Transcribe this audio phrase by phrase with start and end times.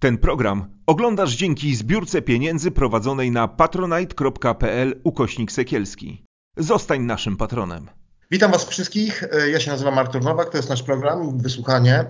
[0.00, 6.24] Ten program oglądasz dzięki zbiórce pieniędzy prowadzonej na patronite.pl ukośnik sekielski.
[6.56, 7.90] Zostań naszym patronem.
[8.30, 9.24] Witam Was wszystkich.
[9.52, 12.04] Ja się nazywam Artur Nowak, to jest nasz program, wysłuchanie.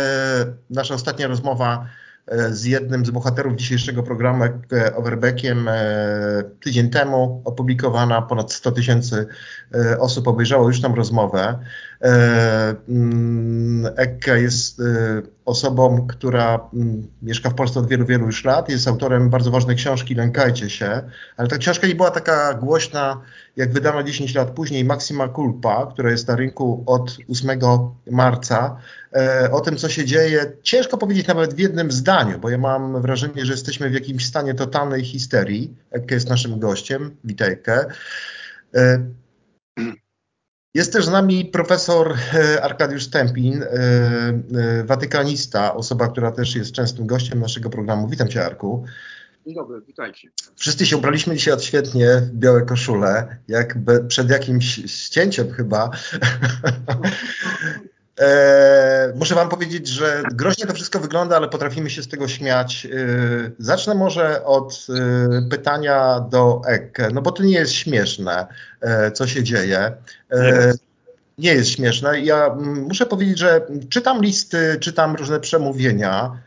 [0.70, 1.86] Nasza ostatnia rozmowa
[2.50, 4.44] z jednym z bohaterów dzisiejszego programu,
[4.96, 5.70] Overbeckiem,
[6.60, 8.22] tydzień temu opublikowana.
[8.22, 9.26] Ponad 100 tysięcy
[9.98, 11.58] osób obejrzało już tam rozmowę.
[13.96, 14.82] Ekka jest
[15.44, 16.60] osobą, która
[17.22, 18.68] mieszka w Polsce od wielu, wielu już lat.
[18.68, 21.02] Jest autorem bardzo ważnej książki Lękajcie się,
[21.36, 23.20] ale ta książka nie była taka głośna,
[23.56, 27.60] jak wydana 10 lat później Maxima Culpa, która jest na rynku od 8
[28.10, 28.76] marca.
[29.52, 33.46] O tym, co się dzieje, ciężko powiedzieć nawet w jednym zdaniu, bo ja mam wrażenie,
[33.46, 35.76] że jesteśmy w jakimś stanie totalnej histerii.
[35.90, 37.16] Ekka jest naszym gościem.
[37.24, 37.86] Witaj, Ekke.
[40.74, 42.14] Jest też z nami profesor
[42.62, 43.64] Arkadiusz Stępin,
[44.84, 48.08] watykanista, osoba, która też jest częstym gościem naszego programu.
[48.08, 48.84] Witam Cię, Arku.
[49.46, 50.28] Dzień dobry, witajcie.
[50.56, 55.90] Wszyscy się ubraliśmy dzisiaj odświetnie w białe koszule, jak przed jakimś ścięciem chyba.
[58.20, 62.86] E, muszę wam powiedzieć, że groźnie to wszystko wygląda, ale potrafimy się z tego śmiać.
[62.86, 62.90] E,
[63.58, 68.46] zacznę może od e, pytania do Ek, no bo to nie jest śmieszne,
[69.14, 69.92] co się dzieje.
[71.38, 72.20] Nie jest śmieszne.
[72.20, 76.40] Ja muszę powiedzieć, że czytam listy, czytam różne przemówienia.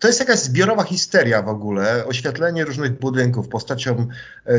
[0.00, 4.06] To jest jakaś zbiorowa histeria w ogóle, oświetlenie różnych budynków postacią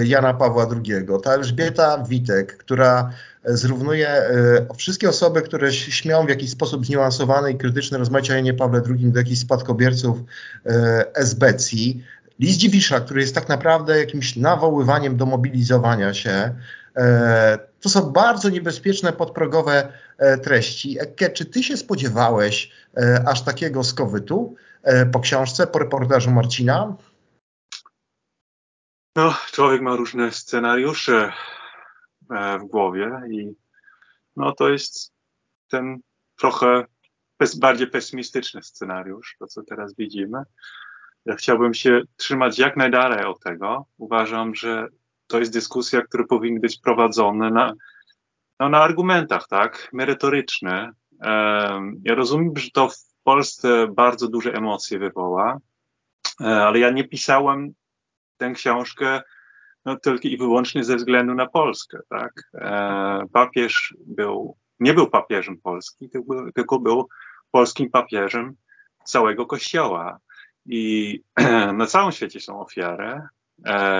[0.04, 1.06] Jana Pawła II.
[1.24, 3.10] Ta Elżbieta Witek, która
[3.46, 4.22] zrównuje
[4.78, 9.42] wszystkie osoby, które śmią w jakiś sposób zniuansowany i krytyczny Janie Pawle II do jakichś
[9.42, 10.18] spadkobierców
[11.14, 12.04] esbecji.
[12.40, 16.52] List Dziwisza, który jest tak naprawdę jakimś nawoływaniem do mobilizowania się.
[17.82, 19.88] To są bardzo niebezpieczne, podprogowe
[20.44, 20.98] treści.
[21.00, 22.72] Ekke, czy ty się spodziewałeś
[23.26, 24.56] aż takiego skowytu
[25.12, 26.96] po książce, po reportażu Marcina?
[29.16, 31.34] No, człowiek ma różne scenariusze
[32.60, 33.56] w głowie i
[34.36, 35.14] no to jest
[35.68, 36.00] ten
[36.36, 36.86] trochę
[37.38, 40.44] pes, bardziej pesymistyczny scenariusz, to co teraz widzimy.
[41.26, 43.86] Ja chciałbym się trzymać jak najdalej od tego.
[43.98, 44.88] Uważam, że
[45.28, 47.74] to jest dyskusja, która powinna być prowadzona na,
[48.60, 50.92] no, na argumentach, tak, merytoryczne.
[51.22, 55.60] Um, ja rozumiem, że to w Polsce bardzo duże emocje wywoła,
[56.40, 57.74] ale ja nie pisałem
[58.38, 59.22] tę książkę
[59.86, 62.34] no, tylko i wyłącznie ze względu na Polskę, tak.
[62.54, 66.10] E, papież był, nie był papieżem Polski,
[66.56, 67.08] tylko, był
[67.52, 68.56] polskim papieżem
[69.04, 70.20] całego Kościoła.
[70.66, 71.22] I
[71.74, 73.22] na całym świecie są ofiary,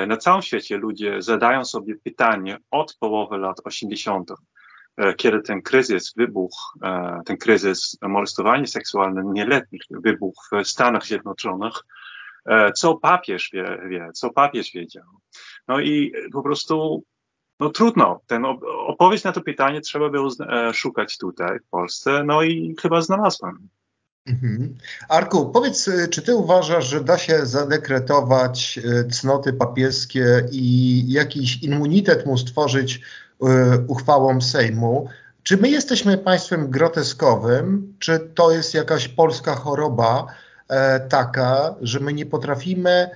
[0.08, 4.32] na całym świecie ludzie zadają sobie pytanie od połowy lat 80.,
[5.18, 6.80] kiedy ten kryzys wybuchł,
[7.26, 11.74] ten kryzys molestowania seksualnego nieletnich wybuchł w Stanach Zjednoczonych,
[12.76, 15.04] co papież wie, wie, co papież wiedział.
[15.68, 17.04] No i po prostu,
[17.60, 18.46] no trudno, ten
[18.88, 20.30] odpowiedź na to pytanie trzeba było
[20.74, 23.70] szukać tutaj w Polsce, no i chyba znalazłem.
[24.28, 24.78] Mhm.
[25.10, 28.80] Arku, powiedz, czy ty uważasz, że da się zadekretować
[29.12, 33.02] cnoty papieskie i jakiś immunitet mu stworzyć
[33.88, 35.10] uchwałą Sejmu?
[35.46, 40.26] Czy my jesteśmy państwem groteskowym, czy to jest jakaś polska choroba
[40.68, 43.10] e, taka, że my nie potrafimy e,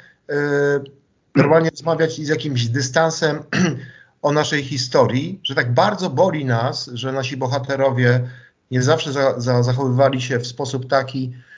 [1.36, 3.40] normalnie rozmawiać z jakimś dystansem
[4.22, 8.30] o naszej historii, że tak bardzo boli nas, że nasi bohaterowie
[8.72, 11.49] nie zawsze za, za, zachowywali się w sposób taki, e,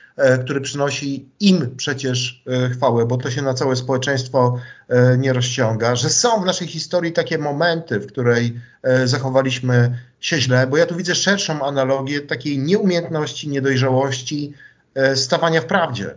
[0.43, 5.95] który przynosi im przecież e, chwałę, bo to się na całe społeczeństwo e, nie rozciąga,
[5.95, 10.85] że są w naszej historii takie momenty, w której e, zachowaliśmy się źle, bo ja
[10.85, 14.53] tu widzę szerszą analogię takiej nieumiejętności, niedojrzałości,
[14.95, 16.15] e, stawania w prawdzie.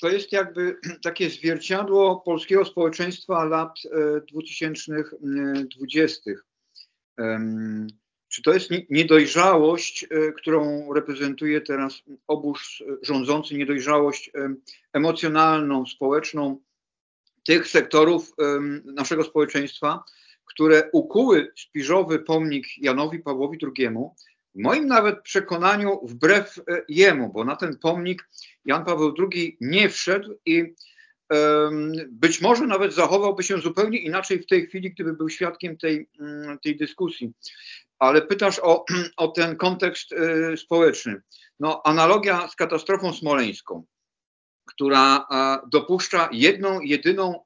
[0.00, 3.74] To jest jakby takie zwierciadło polskiego społeczeństwa lat
[4.32, 6.30] 2020
[8.40, 10.06] czy to jest niedojrzałość,
[10.36, 14.30] którą reprezentuje teraz obóz rządzący, niedojrzałość
[14.92, 16.60] emocjonalną, społeczną
[17.44, 18.32] tych sektorów
[18.84, 20.04] naszego społeczeństwa,
[20.44, 23.88] które ukuły śpiżowy pomnik Janowi Pawłowi II,
[24.54, 28.28] w moim nawet przekonaniu wbrew jemu, bo na ten pomnik
[28.64, 30.74] Jan Paweł II nie wszedł i
[32.08, 36.08] być może nawet zachowałby się zupełnie inaczej w tej chwili, gdyby był świadkiem tej,
[36.62, 37.32] tej dyskusji.
[37.98, 38.84] Ale pytasz o,
[39.16, 40.14] o ten kontekst
[40.56, 41.22] społeczny.
[41.60, 43.84] No, analogia z katastrofą smoleńską,
[44.66, 45.26] która
[45.72, 47.44] dopuszcza jedną, jedyną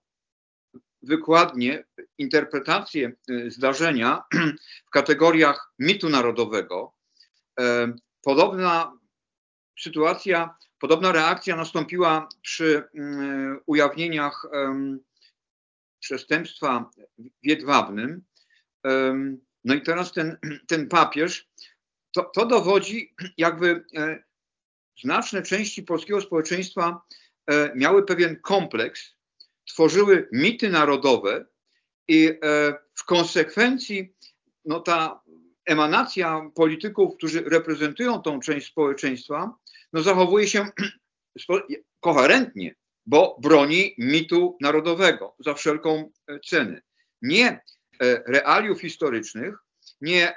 [1.02, 1.84] wykładnię,
[2.18, 3.12] interpretację
[3.48, 4.22] zdarzenia
[4.86, 6.92] w kategoriach mitu narodowego.
[8.22, 8.92] Podobna
[9.80, 12.84] sytuacja, podobna reakcja nastąpiła przy
[13.66, 14.46] ujawnieniach
[16.00, 18.22] przestępstwa w Jedwabnym.
[19.64, 21.48] No i teraz ten, ten papież,
[22.14, 24.22] to, to dowodzi jakby e,
[25.02, 27.02] znaczne części polskiego społeczeństwa
[27.46, 29.14] e, miały pewien kompleks,
[29.64, 31.46] tworzyły mity narodowe
[32.08, 32.38] i e,
[32.94, 34.14] w konsekwencji
[34.64, 35.22] no ta
[35.64, 39.54] emanacja polityków, którzy reprezentują tą część społeczeństwa,
[39.94, 40.66] no zachowuje się
[42.00, 42.74] koherentnie,
[43.06, 46.10] bo broni mitu narodowego za wszelką
[46.48, 46.80] cenę.
[47.22, 47.60] Nie
[48.26, 49.54] realiów historycznych,
[50.00, 50.34] nie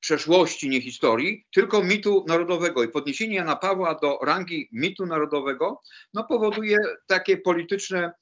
[0.00, 2.82] przeszłości, nie historii, tylko mitu narodowego.
[2.82, 5.80] I podniesienie Jana Pawła do rangi mitu narodowego
[6.14, 8.12] no, powoduje takie polityczne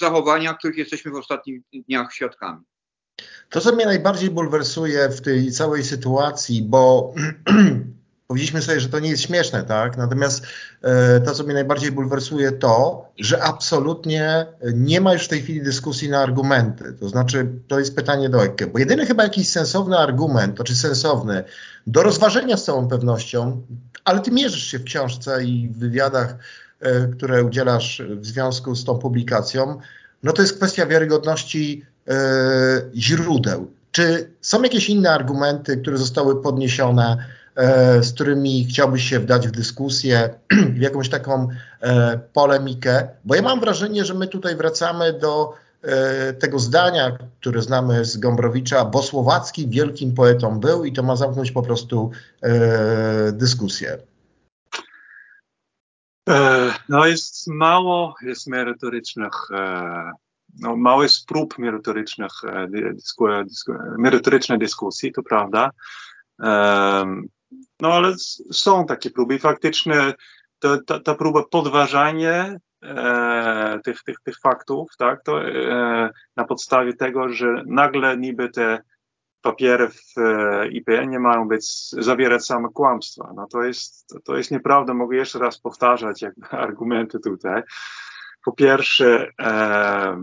[0.00, 2.64] zachowania, których jesteśmy w ostatnich dniach świadkami.
[3.50, 7.14] To, co mnie najbardziej bulwersuje w tej całej sytuacji, bo
[8.26, 9.96] powiedzieliśmy sobie, że to nie jest śmieszne, tak?
[9.96, 10.46] Natomiast
[10.82, 15.62] e, to, co mnie najbardziej bulwersuje, to, że absolutnie nie ma już w tej chwili
[15.62, 16.92] dyskusji na argumenty.
[17.00, 20.76] To znaczy, to jest pytanie do Ekke, bo jedyny chyba jakiś sensowny argument, to czy
[20.76, 21.44] sensowny,
[21.86, 23.62] do rozważenia z całą pewnością,
[24.04, 26.36] ale ty mierzysz się w książce i w wywiadach,
[26.80, 29.78] e, które udzielasz w związku z tą publikacją,
[30.22, 32.14] no to jest kwestia wiarygodności e,
[32.94, 33.70] źródeł.
[33.90, 37.35] Czy są jakieś inne argumenty, które zostały podniesione, E,
[38.00, 40.30] z którymi chciałbyś się wdać w dyskusję,
[40.76, 41.48] w jakąś taką
[41.80, 47.62] e, polemikę, bo ja mam wrażenie, że my tutaj wracamy do e, tego zdania, które
[47.62, 52.10] znamy z Gombrowicza, bo Słowacki wielkim poetą był i to ma zamknąć po prostu
[53.32, 53.98] dyskusję.
[56.88, 59.32] No jest mało jest merytorycznych,
[60.60, 62.32] no mało jest prób merytorycznych,
[62.68, 65.70] dysku, dysku, merytorycznej dyskusji, to prawda.
[67.80, 68.14] No ale
[68.52, 70.14] są takie próby i faktycznie
[70.58, 76.94] to, ta, ta próba podważania e, tych, tych, tych faktów, tak, to e, na podstawie
[76.94, 78.78] tego, że nagle niby te
[79.46, 83.32] papiery w e, IPN nie mają być, zawierać same kłamstwa.
[83.36, 87.62] No to jest, to jest nieprawda, mogę jeszcze raz powtarzać jakby argumenty tutaj.
[88.44, 90.22] Po pierwsze, e,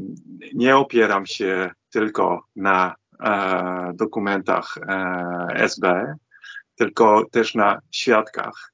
[0.54, 6.16] nie opieram się tylko na e, dokumentach e, SB,
[6.76, 8.74] tylko też na świadkach,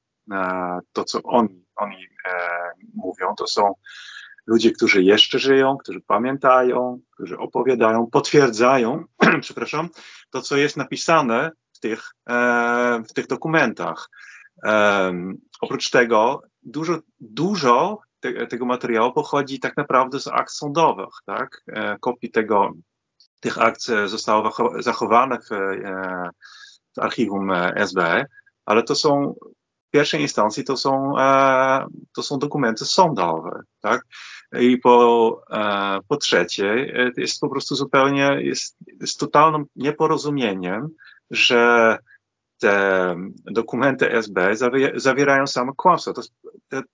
[0.92, 2.38] to, co oni, oni e,
[2.94, 3.34] mówią.
[3.38, 3.74] To są
[4.46, 9.04] ludzie, którzy jeszcze żyją, którzy pamiętają, którzy opowiadają, potwierdzają,
[9.40, 9.88] przepraszam,
[10.30, 14.10] to, co jest napisane w tych, e, w tych dokumentach.
[14.64, 15.12] E,
[15.60, 21.64] oprócz tego dużo, dużo te, tego materiału pochodzi tak naprawdę z akt sądowych, tak?
[22.00, 22.72] Kopii tego,
[23.40, 24.82] tych akt zostało w
[27.00, 28.24] archiwum e, SB,
[28.64, 29.34] ale to są
[29.88, 34.06] w pierwszej instancji to są, e, to są dokumenty sądowe, tak?
[34.60, 40.88] I po, e, po trzecie, jest po prostu zupełnie, jest, jest totalnym nieporozumieniem,
[41.30, 41.98] że
[42.58, 44.56] te dokumenty SB
[44.94, 46.12] zawierają same kłamstwa.
[46.12, 46.22] To,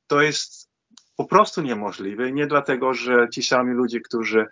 [0.06, 0.68] to jest
[1.16, 2.32] po prostu niemożliwe.
[2.32, 4.46] Nie dlatego, że ci sami ludzie, którzy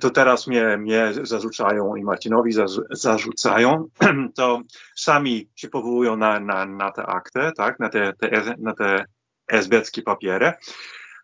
[0.00, 2.52] to teraz mnie, mnie zarzucają i Marcinowi
[2.90, 3.88] zarzucają,
[4.36, 4.60] to
[4.96, 9.04] sami się powołują na, na, na te akty, tak, na te, te, na te
[9.48, 10.52] esbeckie papiery,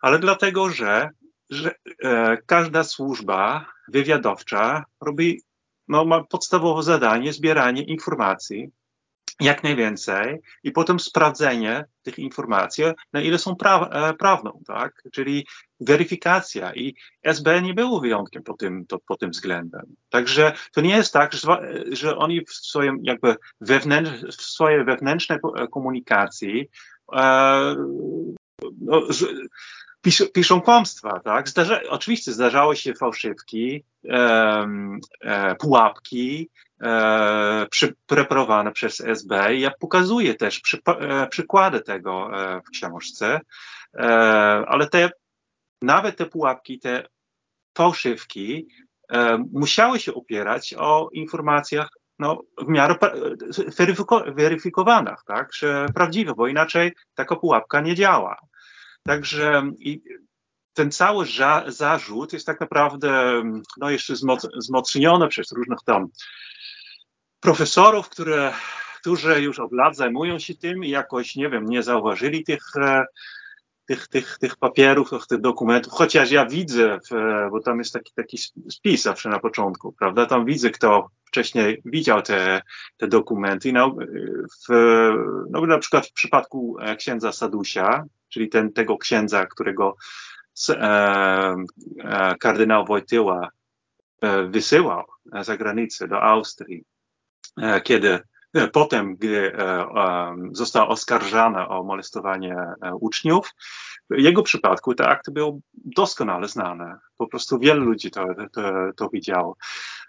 [0.00, 1.10] ale dlatego, że,
[1.50, 1.74] że
[2.04, 5.42] e, każda służba wywiadowcza robi,
[5.88, 8.70] no, ma podstawowe zadanie zbieranie informacji
[9.40, 15.02] jak najwięcej i potem sprawdzenie tych informacji, na ile są pra, e, prawną, tak?
[15.12, 15.46] Czyli
[15.80, 19.82] weryfikacja i SB nie było wyjątkiem po tym, to, po tym względem.
[20.08, 25.38] Także to nie jest tak, że, że oni w swoim jakby wewnętrz, w swojej wewnętrznej
[25.70, 26.68] komunikacji
[27.12, 27.76] e,
[28.80, 29.02] no,
[30.02, 31.48] pisz, piszą kłamstwa, tak?
[31.48, 34.68] Zdarza, oczywiście zdarzały się fałszywki, e,
[35.20, 36.50] e, pułapki,
[36.82, 37.66] e,
[38.06, 39.56] preparowane przez SB.
[39.56, 43.40] Ja pokazuję też przy, e, przykłady tego e, w książce,
[43.94, 44.04] e,
[44.68, 45.10] ale te,
[45.82, 47.06] nawet te pułapki, te
[47.74, 48.68] fałszywki
[49.52, 51.88] musiały się opierać o informacjach
[52.18, 52.94] no, w miarę
[54.34, 58.36] weryfikowanych, tak, że prawdziwe, bo inaczej taka pułapka nie działa.
[59.02, 59.62] Także
[60.74, 61.26] ten cały
[61.66, 63.42] zarzut jest tak naprawdę
[63.76, 64.14] no, jeszcze
[64.58, 66.08] wzmocniony przez różnych tam
[67.40, 68.52] profesorów, które,
[69.00, 73.04] którzy już od lat zajmują się tym i jakoś, nie wiem, nie zauważyli tych, e,
[73.86, 76.98] tych, tych, tych papierów, tych dokumentów, chociaż ja widzę,
[77.50, 78.38] bo tam jest taki, taki
[78.70, 80.26] spis zawsze na początku, prawda?
[80.26, 82.62] Tam widzę, kto wcześniej widział te,
[82.96, 83.72] te dokumenty.
[83.72, 83.96] No,
[84.68, 84.72] w,
[85.50, 89.96] no, na przykład w przypadku e, księdza Sadusia, czyli ten, tego księdza, którego
[90.68, 93.48] e, e, kardynał Wojtyła
[94.22, 95.04] e, wysyłał
[95.40, 96.84] za granicę do Austrii,
[97.84, 98.20] kiedy
[98.72, 99.52] potem, gdy
[100.52, 102.56] został oskarżany o molestowanie
[103.00, 103.50] uczniów,
[104.10, 106.98] w jego przypadku te akty były doskonale znane.
[107.16, 108.62] Po prostu wielu ludzi to, to,
[108.96, 109.56] to widziało.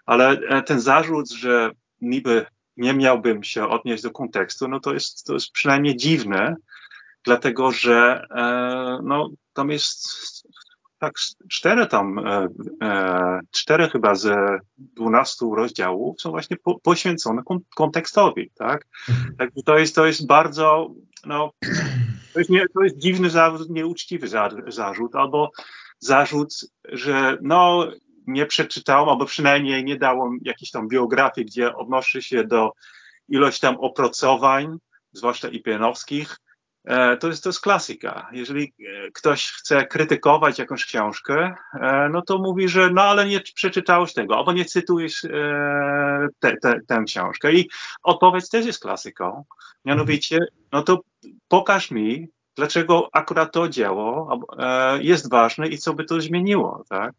[0.06, 2.46] Ale ten zarzut, że niby
[2.78, 6.56] nie miałbym się odnieść do kontekstu, no to jest, to jest przynajmniej dziwne,
[7.25, 10.08] dlatego że e, no, tam jest
[11.01, 11.13] tak
[11.50, 12.48] cztery tam, e,
[12.84, 14.34] e, cztery chyba z
[14.78, 17.42] dwunastu rozdziałów są właśnie po, poświęcone
[17.75, 18.88] kontekstowi, tak?
[19.38, 20.94] Także to jest, to jest bardzo,
[21.25, 21.51] no,
[22.34, 24.28] to jest, nie, to jest dziwny zarzut, nieuczciwy
[24.68, 25.51] zarzut, albo
[26.00, 26.54] zarzut,
[26.86, 27.88] że no,
[28.28, 32.72] nie przeczytałem, albo przynajmniej nie dałem jakiejś tam biografii, gdzie odnosi się do
[33.30, 34.78] ilość tam opracowań,
[35.12, 36.38] zwłaszcza IPN-owskich,
[37.20, 38.30] to jest, to jest klasyka.
[38.32, 43.40] Jeżeli e, ktoś chce krytykować jakąś książkę, e, no to mówi, że no ale nie
[43.40, 45.22] przeczytałeś tego, albo nie cytujesz
[46.40, 47.54] te, te, tę książkę.
[47.54, 47.70] I
[48.04, 49.46] odpowiedź też jest klasyką.
[49.86, 50.40] Mianowicie,
[50.72, 51.02] no to
[51.48, 54.40] pokaż mi, dlaczego akurat to dzieło
[55.02, 57.14] jest ważne i co by to zmieniło, tak?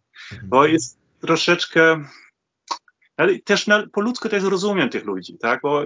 [0.45, 2.05] Bo jest troszeczkę,
[3.17, 5.61] ale też na, po ludzku też rozumiem tych ludzi, tak?
[5.63, 5.83] Bo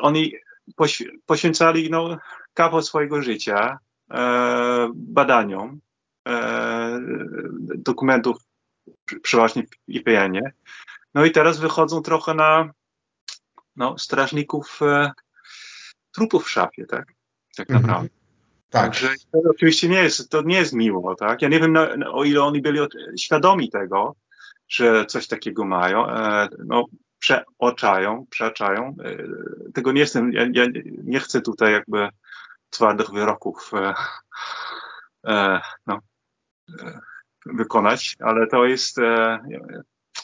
[0.00, 0.32] oni
[1.26, 2.18] poświęcali no,
[2.54, 3.78] kawał swojego życia
[4.10, 5.80] e, badaniom
[6.28, 7.00] e,
[7.74, 8.36] dokumentów,
[9.22, 10.52] przeważnie w IPN-ie.
[11.14, 12.70] No i teraz wychodzą trochę na
[13.76, 15.12] no, strażników e,
[16.12, 17.12] trupów w szafie, tak?
[17.56, 17.82] Tak mhm.
[17.82, 18.08] naprawdę.
[18.70, 18.82] Tak.
[18.82, 21.42] Także to oczywiście nie jest, to nie jest miło, tak?
[21.42, 22.78] Ja nie wiem, na, o ile oni byli
[23.18, 24.16] świadomi tego,
[24.68, 26.10] że coś takiego mają.
[26.10, 26.84] E, no,
[27.24, 28.96] przeoczają, przeaczają.
[29.04, 30.66] E, tego nie jestem, ja, ja,
[31.04, 32.08] nie chcę tutaj jakby
[32.70, 33.94] twardych wyroków e,
[35.26, 35.98] e, no,
[36.80, 37.00] e,
[37.46, 39.38] wykonać, ale to jest, e,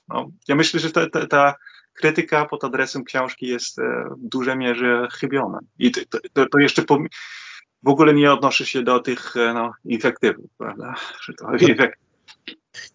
[0.09, 1.55] no, ja myślę, że ta, ta, ta,
[1.93, 5.59] krytyka pod adresem książki jest e, w dużej mierze chybiona.
[5.79, 6.83] I to, to, to jeszcze
[7.83, 10.95] w ogóle nie odnosi się do tych no, infektywów, prawda?
[11.21, 11.49] Że to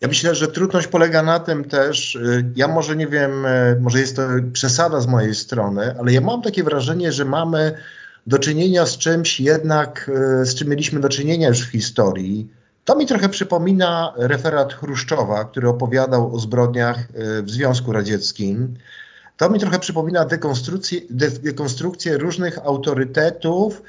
[0.01, 3.99] ja myślę, że trudność polega na tym też, y, ja może nie wiem, y, może
[3.99, 4.21] jest to
[4.53, 7.77] przesada z mojej strony, ale ja mam takie wrażenie, że mamy
[8.27, 10.11] do czynienia z czymś jednak,
[10.41, 12.49] y, z czym mieliśmy do czynienia już w historii.
[12.85, 16.97] To mi trochę przypomina referat Chruszczowa, który opowiadał o zbrodniach
[17.43, 18.73] w Związku Radzieckim.
[19.37, 21.01] To mi trochę przypomina dekonstrukcję,
[21.43, 23.81] dekonstrukcję różnych autorytetów,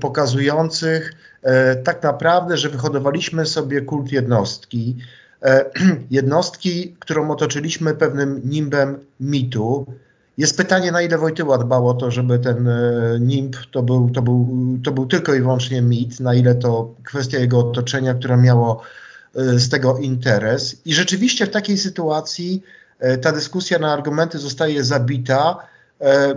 [0.00, 1.12] pokazujących
[1.84, 4.96] tak naprawdę, że wyhodowaliśmy sobie kult jednostki,
[6.10, 9.86] jednostki, którą otoczyliśmy pewnym nimbem mitu.
[10.38, 14.22] Jest pytanie, na ile Wojtyła dbał o to, żeby ten e, nimb to był, to,
[14.22, 14.48] był,
[14.84, 18.82] to był tylko i wyłącznie mit, na ile to kwestia jego otoczenia, które miało
[19.34, 20.80] e, z tego interes.
[20.84, 22.62] I rzeczywiście w takiej sytuacji
[23.22, 25.56] ta dyskusja na argumenty zostaje zabita,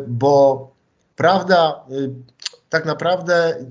[0.08, 0.72] bo
[1.16, 1.84] prawda
[2.74, 3.66] tak naprawdę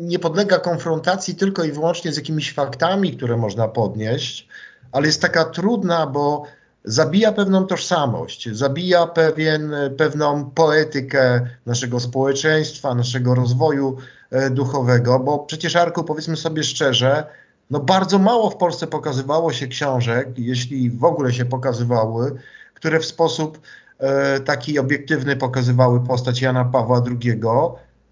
[0.00, 4.48] nie podlega konfrontacji tylko i wyłącznie z jakimiś faktami, które można podnieść,
[4.92, 6.42] ale jest taka trudna, bo
[6.84, 13.96] zabija pewną tożsamość, zabija pewien, pewną poetykę naszego społeczeństwa, naszego rozwoju
[14.30, 17.26] e, duchowego, bo przecież Arku, powiedzmy sobie szczerze,
[17.70, 22.36] no bardzo mało w Polsce pokazywało się książek, jeśli w ogóle się pokazywały,
[22.74, 23.60] które w sposób
[23.98, 27.40] e, taki obiektywny pokazywały postać Jana Pawła II,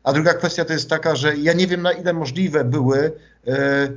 [0.04, 3.12] a druga kwestia to jest taka, że ja nie wiem na ile możliwe były
[3.46, 3.88] e,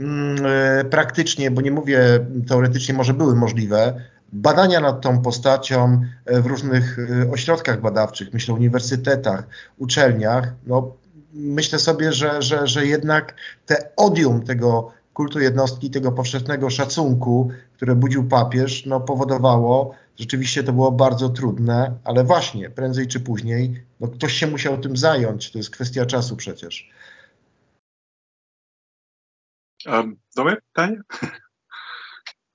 [0.00, 4.00] mm, e, praktycznie, bo nie mówię teoretycznie, może były możliwe,
[4.32, 6.96] badania nad tą postacią e, w różnych
[7.32, 9.46] ośrodkach badawczych, myślę uniwersytetach,
[9.78, 10.52] uczelniach.
[10.66, 10.92] No,
[11.34, 13.34] myślę sobie, że, że, że jednak
[13.66, 20.72] te odium tego kultu jednostki, tego powszechnego szacunku, które budził papież, no, powodowało, Rzeczywiście to
[20.72, 25.52] było bardzo trudne, ale właśnie prędzej czy później no ktoś się musiał tym zająć.
[25.52, 26.90] To jest kwestia czasu przecież.
[29.86, 31.00] Um, dobre pytanie?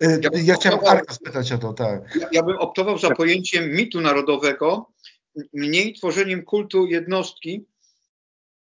[0.03, 2.15] Y, ja, ja chciałem Arka spytać o to, tak.
[2.15, 4.91] Ja, ja bym optował za pojęciem mitu narodowego,
[5.53, 7.65] mniej tworzeniem kultu jednostki,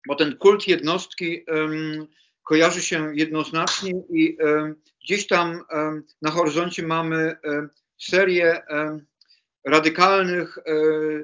[0.07, 2.07] bo ten kult jednostki um,
[2.43, 4.37] kojarzy się jednoznacznie i
[5.03, 5.63] gdzieś tam
[6.21, 7.35] na horyzoncie mamy
[7.97, 8.61] serię
[9.65, 10.63] radykalnych e,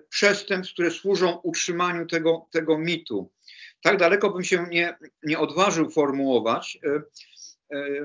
[0.10, 3.32] przestępstw, które służą utrzymaniu tego, tego mitu.
[3.82, 6.80] tak daleko bym się nie, nie odważył formułować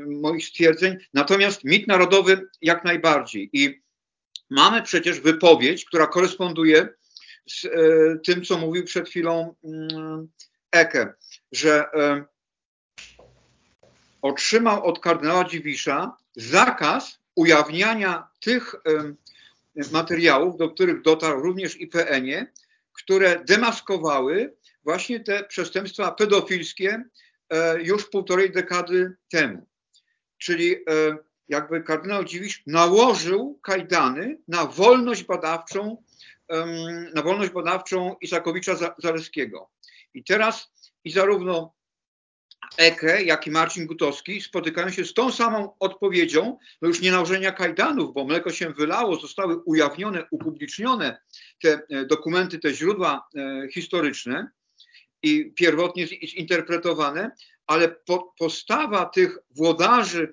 [0.06, 3.50] moich stwierdzeń, natomiast mit narodowy jak najbardziej.
[3.52, 3.83] I
[4.50, 6.88] mamy przecież wypowiedź, która koresponduje
[7.50, 7.66] z
[8.26, 10.28] tym, co mówił przed chwilą mm,
[10.73, 11.14] Eke,
[11.52, 11.85] że
[14.25, 18.75] otrzymał od kardynała Dziwisza zakaz ujawniania tych
[19.93, 22.47] materiałów, do których dotarł również IPN-ie,
[22.93, 24.54] które demaskowały
[24.85, 27.04] właśnie te przestępstwa pedofilskie
[27.50, 29.66] e, już półtorej dekady temu.
[30.38, 30.78] Czyli e,
[31.49, 36.02] jakby kardynał Dziwisz nałożył kajdany na wolność badawczą,
[37.14, 39.71] na wolność badawczą Isakowicza Zaleskiego.
[40.14, 40.73] I teraz
[41.04, 41.74] i zarówno
[42.76, 47.52] Eke, jak i Marcin Gutowski spotykają się z tą samą odpowiedzią, no już nie nałożenia
[47.52, 51.18] kajdanów, bo mleko się wylało, zostały ujawnione, upublicznione
[51.62, 54.50] te e, dokumenty, te źródła e, historyczne
[55.23, 57.30] i pierwotnie zinterpretowane,
[57.66, 60.33] ale po, postawa tych włodarzy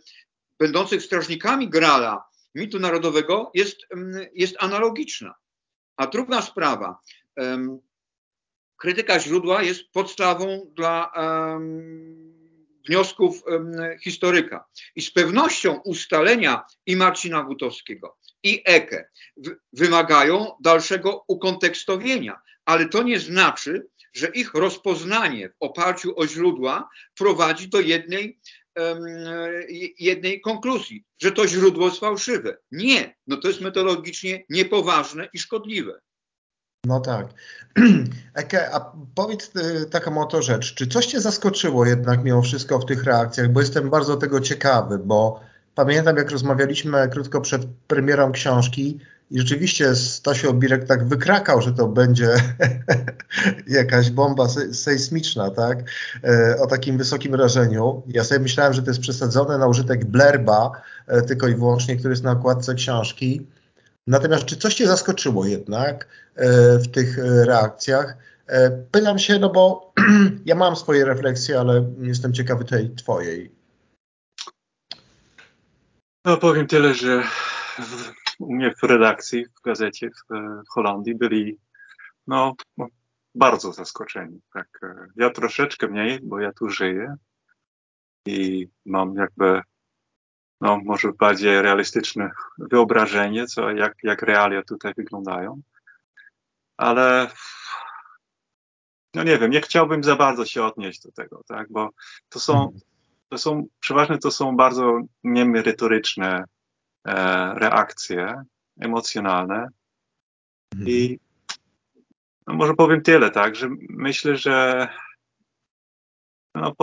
[0.60, 2.24] będących strażnikami Grala,
[2.56, 3.78] mitu narodowego jest,
[4.34, 5.36] jest analogiczna.
[5.98, 7.00] A druga sprawa,
[8.82, 11.12] krytyka źródła jest podstawą dla
[12.88, 13.44] wniosków
[14.04, 14.66] historyka.
[14.96, 19.10] I z pewnością ustalenia i Marcina Gutowskiego, i Eke
[19.74, 27.70] wymagają dalszego ukontekstowienia, ale to nie znaczy, że ich rozpoznanie w oparciu o źródła prowadzi
[27.70, 28.40] do jednej,
[30.00, 32.58] jednej konkluzji, że to źródło jest fałszywe.
[32.72, 36.02] Nie, no to jest metodologicznie niepoważne i szkodliwe.
[36.86, 37.28] No tak.
[38.34, 40.74] Eke, a powiedz y, taką oto rzecz.
[40.74, 43.52] Czy coś Cię zaskoczyło jednak mimo wszystko w tych reakcjach?
[43.52, 45.40] Bo jestem bardzo tego ciekawy, bo
[45.76, 49.00] pamiętam jak rozmawialiśmy krótko przed premierą książki
[49.32, 52.30] i rzeczywiście Stasiu Obirek tak wykrakał, że to będzie
[53.68, 55.84] jakaś bomba sejsmiczna, tak?
[56.24, 58.04] E, o takim wysokim rażeniu.
[58.08, 60.72] Ja sobie myślałem, że to jest przesadzone na użytek blerba,
[61.08, 63.48] e, tylko i wyłącznie, który jest na okładce książki.
[64.08, 68.18] Natomiast czy coś Cię zaskoczyło jednak e, w tych e, reakcjach?
[68.48, 69.94] E, pytam się, no bo
[70.46, 73.52] ja mam swoje refleksje, ale jestem ciekawy tej Twojej.
[76.26, 77.24] No powiem tyle, że
[77.80, 80.34] w, u mnie w redakcji, w gazecie w,
[80.66, 81.58] w Holandii byli
[82.28, 82.56] no,
[83.36, 84.42] bardzo zaskoczeni.
[84.54, 84.68] Tak,
[85.16, 87.16] ja troszeczkę mniej, bo ja tu żyję
[88.28, 89.62] i mam jakby
[90.62, 95.62] no, może bardziej realistyczne wyobrażenie, co, jak, jak realia tutaj wyglądają.
[96.78, 97.28] Ale
[99.14, 101.90] no nie wiem, nie chciałbym za bardzo się odnieść do tego, tak, bo
[102.30, 102.82] to są, mhm.
[103.30, 106.44] to są przeważnie to są bardzo niemerytoryczne
[107.08, 107.16] e,
[107.54, 108.44] reakcje
[108.80, 109.68] emocjonalne
[110.74, 110.90] mhm.
[110.90, 111.20] i
[112.48, 114.88] no może powiem tyle, tak, że myślę, że
[116.56, 116.76] no,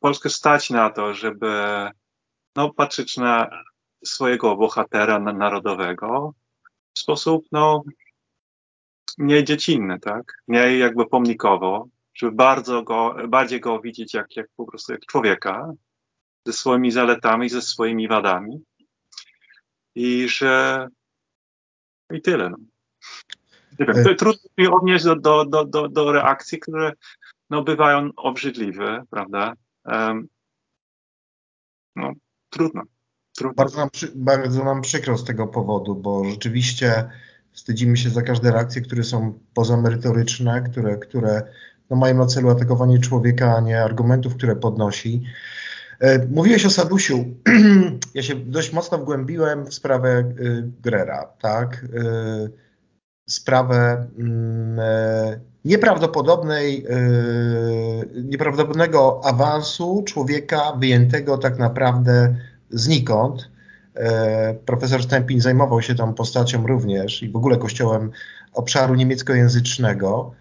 [0.00, 1.50] Polskę stać na to, żeby
[2.56, 3.50] no, patrzeć na
[4.04, 6.34] swojego bohatera narodowego
[6.94, 7.82] w sposób no,
[9.18, 10.32] mniej dziecinny, tak?
[10.48, 15.72] Mniej jakby pomnikowo, żeby bardzo go, bardziej go widzieć jak, jak po prostu jak człowieka
[16.46, 18.64] ze swoimi zaletami, ze swoimi wadami
[19.94, 20.88] i że
[22.12, 22.50] i tyle.
[22.50, 22.56] No.
[23.78, 26.92] Nie wiem, to trudno mi odnieść do, do, do, do, do reakcji, które
[27.50, 29.54] no, bywają obrzydliwe, prawda?
[29.84, 30.28] Um,
[31.96, 32.12] no,
[32.50, 32.82] trudno.
[33.36, 33.54] trudno.
[33.54, 37.10] Bardzo, nam, bardzo nam przykro z tego powodu, bo rzeczywiście
[37.52, 41.42] wstydzimy się za każde reakcje, które są pozamerytoryczne, które, które
[41.90, 45.22] no, mają na celu atakowanie człowieka, a nie argumentów, które podnosi.
[46.00, 47.24] E, mówiłeś o Sadusiu.
[48.14, 50.24] Ja się dość mocno wgłębiłem w sprawę e,
[50.82, 51.86] Grera, tak?
[53.28, 56.86] E, sprawę mm, nieprawdopodobnej,
[58.24, 62.36] nieprawdopodobnego awansu człowieka wyjętego tak naprawdę
[62.70, 63.50] znikąd.
[64.66, 68.10] Profesor Stępień zajmował się tą postacią również i w ogóle kościołem
[68.52, 70.32] obszaru niemieckojęzycznego.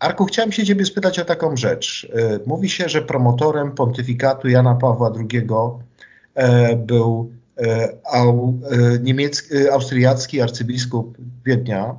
[0.00, 2.12] Arku, chciałem się ciebie spytać o taką rzecz.
[2.46, 5.46] Mówi się, że promotorem pontyfikatu Jana Pawła II
[6.76, 7.32] był
[9.00, 11.96] niemiecki, austriacki arcybiskup Wiednia.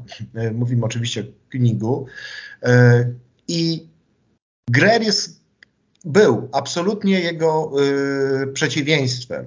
[0.54, 2.06] Mówimy oczywiście o Königu.
[3.47, 3.88] I
[4.69, 5.41] Grer jest,
[6.06, 7.71] był absolutnie jego
[8.54, 9.45] przeciwieństwem.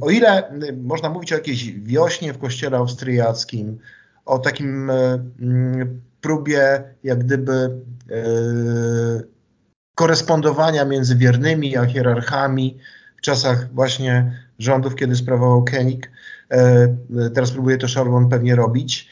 [0.00, 3.78] o ile można mówić o jakiejś wiośnie w kościele austriackim,
[4.24, 4.90] o takim
[6.22, 8.22] próbie jak gdyby e,
[9.94, 12.78] korespondowania między wiernymi a hierarchami
[13.18, 16.10] w czasach właśnie rządów, kiedy sprawował Koenig.
[16.50, 16.88] E,
[17.34, 19.08] teraz próbuje to Szorwon pewnie robić.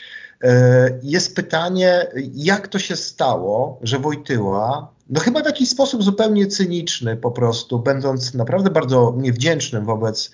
[1.03, 7.17] Jest pytanie, jak to się stało, że Wojtyła, no chyba w jakiś sposób zupełnie cyniczny
[7.17, 10.31] po prostu, będąc naprawdę bardzo niewdzięcznym wobec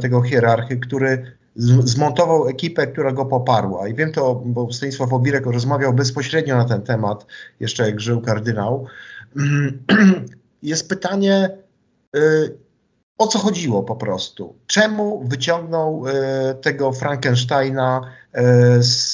[0.00, 1.36] tego hierarchy, który
[1.84, 3.88] zmontował ekipę, która go poparła.
[3.88, 7.26] I wiem to, bo Stanisław Obirek rozmawiał bezpośrednio na ten temat,
[7.60, 8.86] jeszcze jak żył kardynał.
[10.62, 11.50] Jest pytanie,
[13.18, 14.54] o co chodziło po prostu?
[14.66, 16.12] Czemu wyciągnął y,
[16.54, 19.12] tego Frankensteina y, z,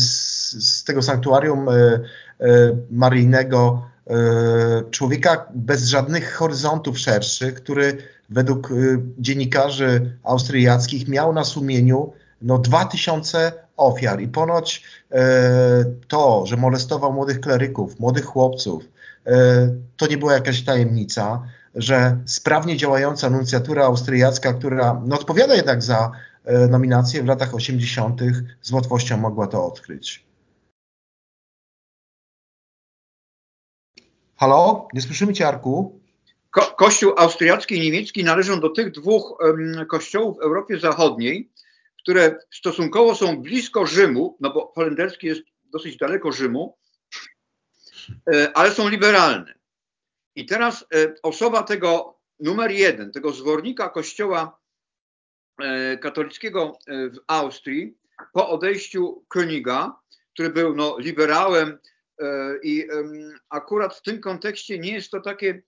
[0.00, 1.66] z, z tego sanktuarium
[2.90, 3.82] maryjnego
[4.90, 7.98] człowieka bez żadnych horyzontów szerszych, który
[8.30, 16.56] według y, dziennikarzy austriackich miał na sumieniu no, 2000 ofiar i ponoć e, to, że
[16.56, 18.84] molestował młodych kleryków, młodych chłopców,
[19.26, 19.32] e,
[19.96, 21.42] to nie była jakaś tajemnica,
[21.74, 26.10] że sprawnie działająca nuncjatura austriacka, która no, odpowiada jednak za
[26.44, 28.20] e, nominację w latach 80.,
[28.62, 30.24] z łatwością mogła to odkryć.
[34.36, 34.88] Halo?
[34.94, 36.00] Nie słyszymy Cię, Arku?
[36.50, 41.50] Ko kościół austriacki i niemiecki należą do tych dwóch um, kościołów w Europie Zachodniej,
[42.02, 46.76] które stosunkowo są blisko Rzymu, no bo holenderski jest dosyć daleko Rzymu,
[48.34, 49.61] e, ale są liberalne.
[50.34, 54.58] I teraz e, osoba tego numer jeden, tego zwornika kościoła
[55.62, 57.98] e, katolickiego w Austrii
[58.32, 59.90] po odejściu Königa,
[60.32, 61.78] który był no, liberałem
[62.62, 62.88] i
[63.48, 65.62] akurat w tym kontekście nie jest to takie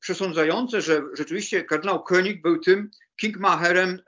[0.00, 3.98] przesądzające, że rzeczywiście kardynał König był tym kingmacherem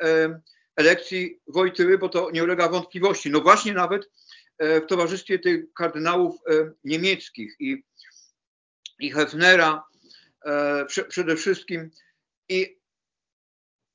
[0.77, 3.31] elekcji Wojtyły, bo to nie ulega wątpliwości.
[3.31, 4.11] No właśnie nawet
[4.59, 7.85] e, w towarzystwie tych kardynałów e, niemieckich i,
[8.99, 9.85] i Hefnera
[10.45, 11.91] e, przede wszystkim.
[12.49, 12.83] I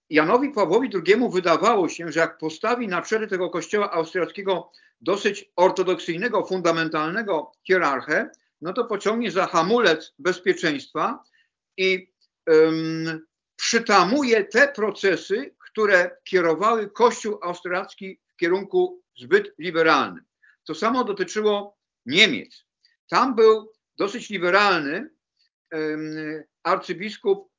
[0.09, 6.45] Janowi Pawłowi II wydawało się, że jak postawi na czele tego kościoła austriackiego dosyć ortodoksyjnego,
[6.45, 8.29] fundamentalnego hierarchę,
[8.61, 11.23] no to pociągnie za hamulec bezpieczeństwa
[11.77, 12.11] i
[12.47, 20.25] um, przytamuje te procesy, które kierowały Kościół austriacki w kierunku zbyt liberalnym.
[20.63, 22.65] To samo dotyczyło Niemiec.
[23.07, 25.09] Tam był dosyć liberalny
[26.63, 27.49] arcybiskup,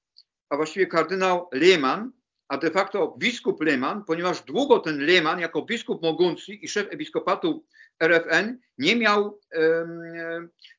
[0.51, 2.13] a właściwie kardynał Lehmann,
[2.49, 7.67] a de facto biskup Lehmann, ponieważ długo ten Lehmann jako biskup Moguncji i szef episkopatu
[8.03, 9.41] RFN nie miał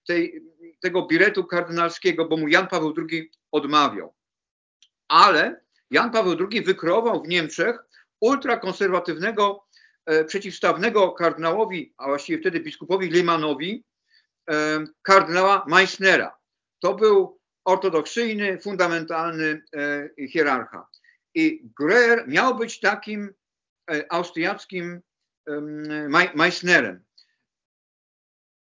[0.07, 0.43] tej,
[0.81, 4.15] tego biletu kardynalskiego, bo mu Jan Paweł II odmawiał.
[5.07, 7.79] Ale Jan Paweł II wykreował w Niemczech
[8.21, 9.65] ultrakonserwatywnego,
[10.05, 13.83] e, przeciwstawnego kardynałowi, a właściwie wtedy biskupowi Lehmannowi,
[15.01, 16.37] kardynała Meissnera.
[16.79, 19.61] To był ortodoksyjny, fundamentalny
[20.29, 20.87] hierarcha.
[21.35, 23.33] I Greer miał być takim
[23.91, 25.01] e, austriackim
[26.35, 27.03] Meissnerem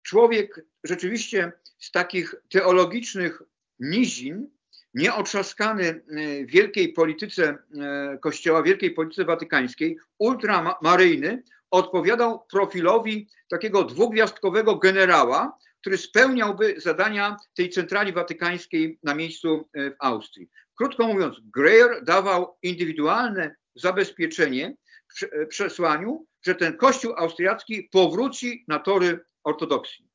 [0.03, 3.43] człowiek rzeczywiście z takich teologicznych
[3.79, 4.51] nizin,
[4.95, 6.01] nieotrzaskany e,
[6.47, 16.81] wielkiej polityce e, Kościoła, wielkiej polityce watykańskiej, ultramaryjny, odpowiadał profilowi takiego dwugwiazdkowego generała, który spełniałby
[16.81, 20.51] zadania tej centrali watykańskiej na miejscu e, w Austrii.
[20.79, 24.75] Krótko mówiąc, Greer dawał indywidualne zabezpieczenie
[25.21, 30.09] w przesłaniu, że ten kościół austriacki powróci na tory ortodoksji.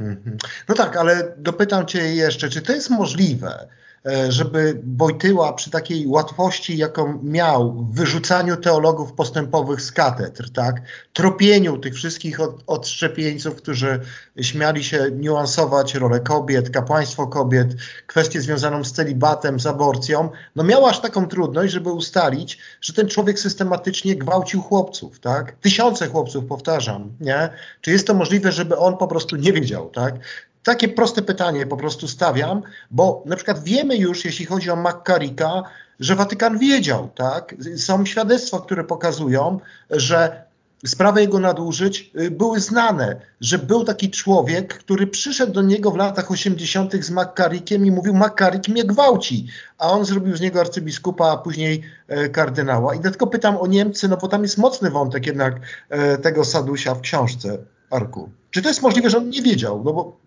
[0.00, 0.36] Mhm.
[0.68, 3.89] No tak, ale dopytam Cię jeszcze, czy to jest możliwe, E,
[4.28, 10.82] żeby Wojtyła przy takiej łatwości, jaką miał w wyrzucaniu teologów postępowych z katedr, tak,
[11.12, 14.00] tropieniu tych wszystkich od, odszczepieńców, którzy
[14.40, 17.74] śmiali się niuansować rolę kobiet, kapłaństwo kobiet,
[18.06, 23.08] kwestię związaną z celibatem, z aborcją, no miał aż taką trudność, żeby ustalić, że ten
[23.08, 27.48] człowiek systematycznie gwałcił chłopców, tak, tysiące chłopców, powtarzam, nie,
[27.80, 30.14] czy jest to możliwe, żeby on po prostu nie wiedział, tak,
[30.62, 35.62] takie proste pytanie po prostu stawiam, bo na przykład wiemy już, jeśli chodzi o McCarricka,
[36.00, 37.54] że Watykan wiedział, tak?
[37.76, 40.50] Są świadectwa, które pokazują, że
[40.86, 45.96] sprawy jego nadużyć y, były znane, że był taki człowiek, który przyszedł do niego w
[45.96, 47.04] latach 80.
[47.04, 49.46] z McCarrickiem i mówił, McCarrick mnie gwałci,
[49.78, 52.94] a on zrobił z niego arcybiskupa, a później e, kardynała.
[52.94, 55.54] I dlatego pytam o Niemcy, no bo tam jest mocny wątek jednak
[55.88, 57.58] e, tego Sadusia w książce,
[57.90, 58.30] Arku.
[58.50, 59.82] Czy to jest możliwe, że on nie wiedział?
[59.84, 60.19] No bo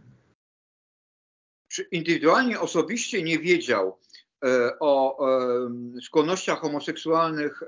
[1.74, 4.00] czy indywidualnie, osobiście nie wiedział
[4.46, 5.18] e, o
[6.04, 7.64] skłonnościach homoseksualnych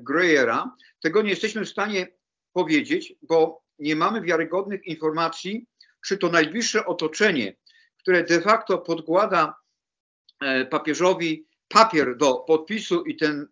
[0.00, 2.08] Greyera, tego nie jesteśmy w stanie
[2.52, 5.66] powiedzieć, bo nie mamy wiarygodnych informacji,
[6.06, 7.56] czy to najbliższe otoczenie,
[7.98, 9.54] które de facto podkłada
[10.40, 13.48] e, papieżowi papier do podpisu i ten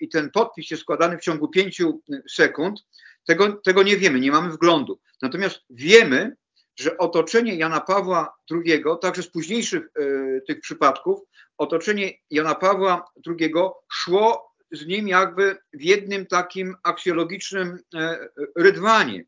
[0.00, 2.86] i ten podpis jest składany w ciągu pięciu sekund,
[3.26, 5.00] tego, tego nie wiemy, nie mamy wglądu.
[5.22, 6.36] Natomiast wiemy,
[6.80, 11.20] że otoczenie Jana Pawła II, także z późniejszych y, tych przypadków,
[11.58, 13.52] otoczenie Jana Pawła II
[13.92, 19.24] szło z nim jakby w jednym takim aksjologicznym e, rydwanie.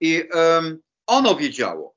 [0.00, 0.22] I
[1.06, 1.96] ono wiedziało,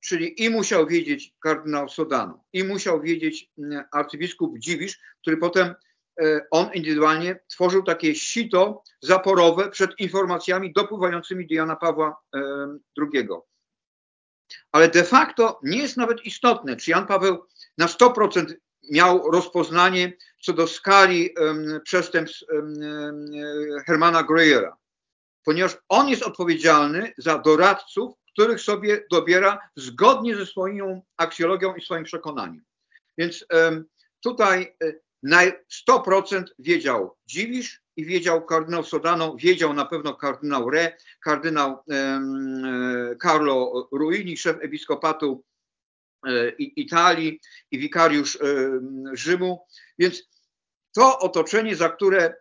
[0.00, 3.50] czyli i musiał wiedzieć kardynał Sodano, i musiał wiedzieć
[3.92, 5.74] arcybiskup Dziwisz, który potem
[6.20, 12.16] e, on indywidualnie tworzył takie sito zaporowe przed informacjami dopływającymi do Jana Pawła
[12.98, 13.28] II.
[14.78, 17.44] Ale de facto nie jest nawet istotne, czy Jan Paweł
[17.78, 18.54] na 100%
[18.90, 20.12] miał rozpoznanie
[20.42, 22.74] co do skali um, przestępstw um,
[23.86, 24.76] Hermana Greyera,
[25.44, 32.04] ponieważ on jest odpowiedzialny za doradców, których sobie dobiera zgodnie ze swoją aksjologią i swoim
[32.04, 32.64] przekonaniem.
[33.18, 33.84] Więc um,
[34.20, 35.40] tutaj e, na
[35.88, 42.62] 100% wiedział Dziwisz i wiedział kardynał Sodano, wiedział na pewno kardynał Re, kardynał um,
[43.22, 45.44] Carlo Ruini, szef episkopatu
[46.26, 48.40] E, Italii i wikariusz e,
[49.12, 49.66] Rzymu.
[49.98, 50.22] Więc
[50.92, 52.34] to otoczenie, za które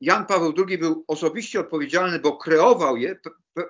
[0.00, 3.18] Jan Paweł II był osobiście odpowiedzialny, bo kreował je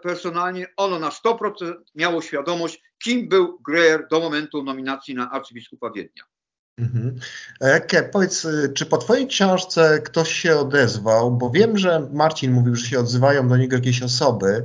[0.03, 6.25] personalnie, ono na 100% miało świadomość, kim był Greer do momentu nominacji na arcybiskupa Wiednia.
[6.79, 7.19] Mhm.
[7.61, 11.31] Eke, powiedz, czy po Twojej książce ktoś się odezwał?
[11.31, 14.64] Bo wiem, że Marcin mówił, że się odzywają do niego jakieś osoby.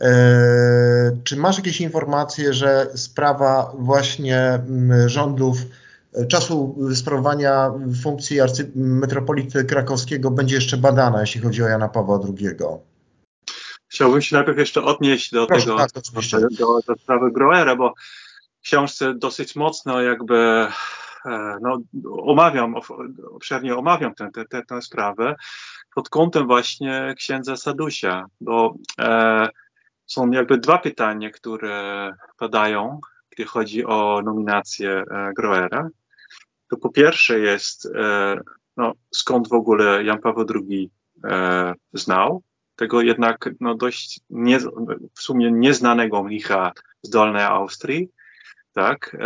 [0.00, 5.58] E, czy masz jakieś informacje, że sprawa właśnie mm, rządów
[6.14, 7.70] e, czasu sprawowania
[8.02, 8.38] funkcji
[8.74, 12.56] metropolity krakowskiego będzie jeszcze badana, jeśli chodzi o Jana Pawła II?
[13.88, 15.90] Chciałbym się najpierw jeszcze odnieść do Proszę, tego, tak,
[16.40, 17.94] do, do, do sprawy Groera, bo
[18.60, 20.72] w książce dosyć mocno jakby e,
[21.60, 21.78] no,
[22.10, 22.74] omawiam,
[23.34, 25.36] obszernie omawiam tę, tę, tę sprawę
[25.94, 29.48] pod kątem właśnie księdza Sadusia, bo e,
[30.06, 35.88] są jakby dwa pytania, które padają, gdy chodzi o nominację e, Groera.
[36.70, 38.40] To po pierwsze jest, e,
[38.76, 40.90] no, skąd w ogóle Jan Paweł II
[41.24, 42.42] e, znał
[42.76, 44.58] tego jednak no, dość nie,
[45.14, 48.08] w sumie nieznanego mnicha z Dolnej Austrii,
[48.72, 49.16] tak?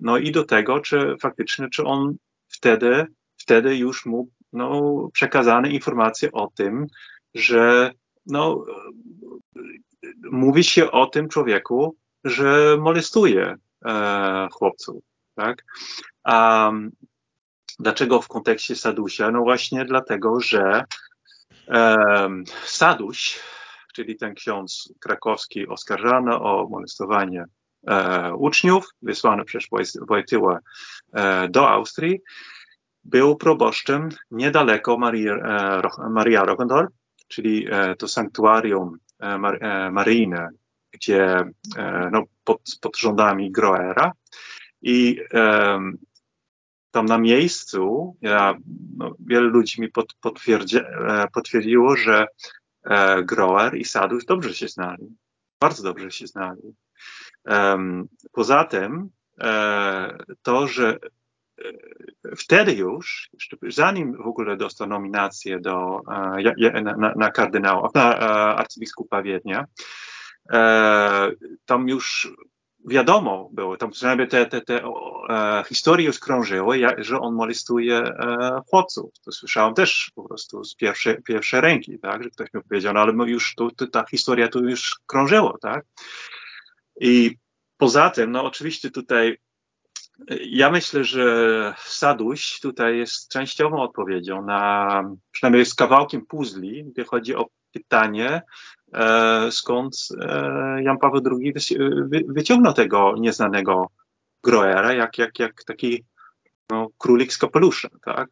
[0.00, 2.16] No i do tego, czy faktycznie, czy on
[2.48, 3.06] wtedy,
[3.36, 6.86] wtedy już mu no, przekazane informacje o tym,
[7.34, 7.92] że
[8.26, 8.64] no,
[10.30, 15.04] mówi się o tym człowieku, że molestuje e, chłopców,
[15.34, 15.64] tak?
[16.24, 16.70] A
[17.78, 19.30] dlaczego w kontekście Sadusia?
[19.30, 20.84] No właśnie dlatego, że
[21.68, 21.96] e,
[22.64, 23.40] Saduś,
[23.94, 27.44] czyli ten ksiądz krakowski oskarżany o molestowanie
[28.36, 29.64] uczniów, wysłany przez
[30.08, 30.58] Wojtyła
[31.12, 32.20] e, do Austrii,
[33.04, 36.90] był proboszczem niedaleko e, Maria Rogendorf,
[37.28, 40.48] czyli e, to sanktuarium E, e, maryjne,
[40.90, 41.44] gdzie
[41.76, 44.12] e, no, pod, pod rządami Groera
[44.82, 45.20] i
[46.90, 48.54] tam na miejscu ja,
[48.96, 50.14] no, wielu ludzi mi pod,
[51.32, 52.26] potwierdziło, że
[53.22, 55.16] Groer i Sadusz dobrze się znali.
[55.60, 56.74] Bardzo dobrze się znali.
[58.32, 59.10] Poza tym
[60.42, 60.98] to, że
[62.36, 63.30] wtedy już,
[63.68, 66.00] zanim w ogóle dostał nominację do,
[66.74, 68.20] e, na, na kardynała, na e,
[68.56, 69.66] arcybiskupa Wiednia,
[70.52, 71.30] e,
[71.66, 72.32] tam już
[72.88, 78.60] wiadomo było, tam przynajmniej te, te, te e, historie już krążyły, że on molestuje e,
[78.70, 79.10] chłopców.
[79.24, 83.00] To słyszałem też po prostu z pierwszej, pierwszej ręki, tak, że ktoś mi powiedział, no
[83.00, 85.84] ale już tu, ta historia tu już krążyła, tak.
[87.00, 87.36] I
[87.76, 89.36] poza tym, no oczywiście tutaj
[90.40, 97.34] ja myślę, że Saduś tutaj jest częściową odpowiedzią na, przynajmniej jest kawałkiem puzli, gdy chodzi
[97.34, 98.42] o pytanie,
[98.92, 101.54] e, skąd e, Jan Paweł II
[102.08, 103.86] wy, wyciągnął tego nieznanego
[104.42, 106.04] Groera, jak, jak, jak taki
[106.70, 108.28] no, królik z kapeluszem, tak?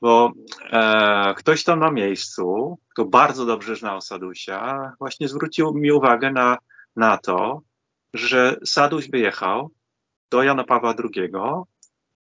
[0.00, 0.32] Bo
[0.70, 6.58] e, ktoś tam na miejscu, kto bardzo dobrze znał Sadusia, właśnie zwrócił mi uwagę na,
[6.96, 7.62] na to,
[8.14, 9.70] że Saduś wyjechał
[10.30, 11.32] do Jana Pawła II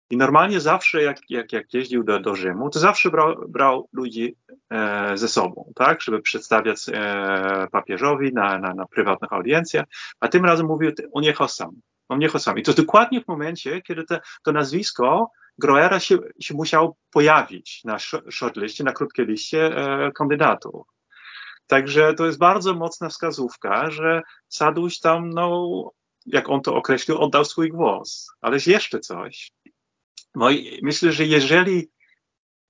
[0.09, 4.35] i normalnie zawsze, jak, jak, jak jeździł do, do Rzymu, to zawsze brał, brał ludzi
[4.69, 9.85] e, ze sobą, tak, żeby przedstawiać e, papieżowi na, na, na prywatnych audiencjach,
[10.19, 11.71] a tym razem mówił, on jechał sam.
[12.09, 12.57] On jechał sam.
[12.57, 17.97] I to dokładnie w momencie, kiedy te, to nazwisko Groera się, się musiało pojawić na
[18.31, 20.87] shortliście, na krótkiej liście e, kandydatów.
[21.69, 25.91] Także to jest bardzo mocna wskazówka, że Saduś tam, no,
[26.25, 28.31] jak on to określił, oddał swój głos.
[28.41, 29.51] Ale jest jeszcze coś.
[30.35, 31.89] No i myślę, że jeżeli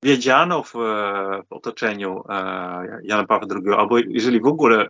[0.03, 0.73] wiedziano w,
[1.49, 2.23] w otoczeniu
[3.03, 4.87] Jana Pawła II, albo jeżeli w ogóle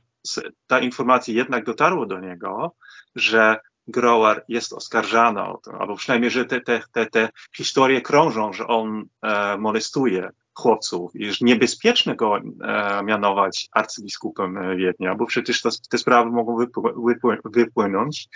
[0.68, 2.76] ta informacja jednak dotarła do niego,
[3.16, 8.54] że Grower jest oskarżany o to, albo przynajmniej, że te, te, te, te historie krążą,
[8.54, 15.70] że on e, molestuje chłopców że niebezpieczne go e, mianować arcybiskupem Wiednia, bo przecież te,
[15.90, 18.28] te sprawy mogą wypły, wypłynąć,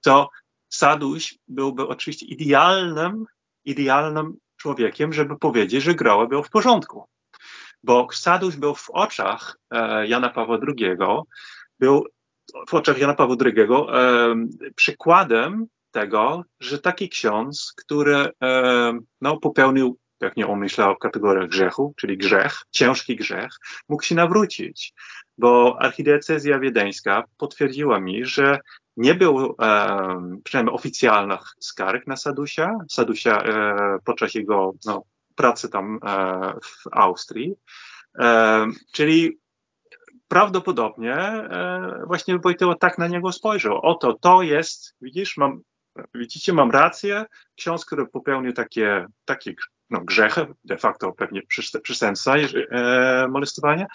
[0.00, 0.28] to
[0.68, 3.24] Saduś byłby oczywiście idealnym,
[3.64, 7.04] idealnym człowiekiem, żeby powiedzieć, że Grower był w porządku.
[7.82, 10.96] Bo Saduś był w oczach e, Jana Pawła II,
[11.78, 12.06] był
[12.68, 14.34] w oczach Jana Pawła II e,
[14.76, 21.48] przykładem tego, że taki ksiądz, który e, no, popełnił, jak nie on myślał, w kategoriach
[21.48, 23.50] grzechu, czyli grzech, ciężki grzech,
[23.88, 24.94] mógł się nawrócić.
[25.38, 28.58] Bo archidiecezja wiedeńska potwierdziła mi, że
[28.96, 35.02] nie było e, przynajmniej oficjalnych skarg na Sadusia, Sadusia e, podczas jego no,
[35.34, 37.54] pracy tam e, w Austrii.
[38.18, 39.38] E, czyli
[40.28, 43.80] prawdopodobnie e, właśnie Wojtyła tak na niego spojrzał.
[43.82, 45.60] Oto to jest, widzisz, mam,
[46.14, 47.24] widzicie, mam rację,
[47.56, 49.54] ksiądz, który popełnił takie, takie
[49.90, 51.42] no, grzechy, de facto pewnie
[51.82, 53.86] przestępstwa e, molestowania,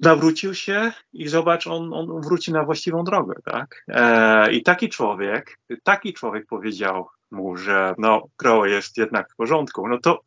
[0.00, 3.84] nawrócił się i zobacz, on, on wróci na właściwą drogę, tak?
[3.88, 9.88] E, I taki człowiek, taki człowiek powiedział mu, że no, Crow jest jednak w porządku,
[9.88, 10.20] no to,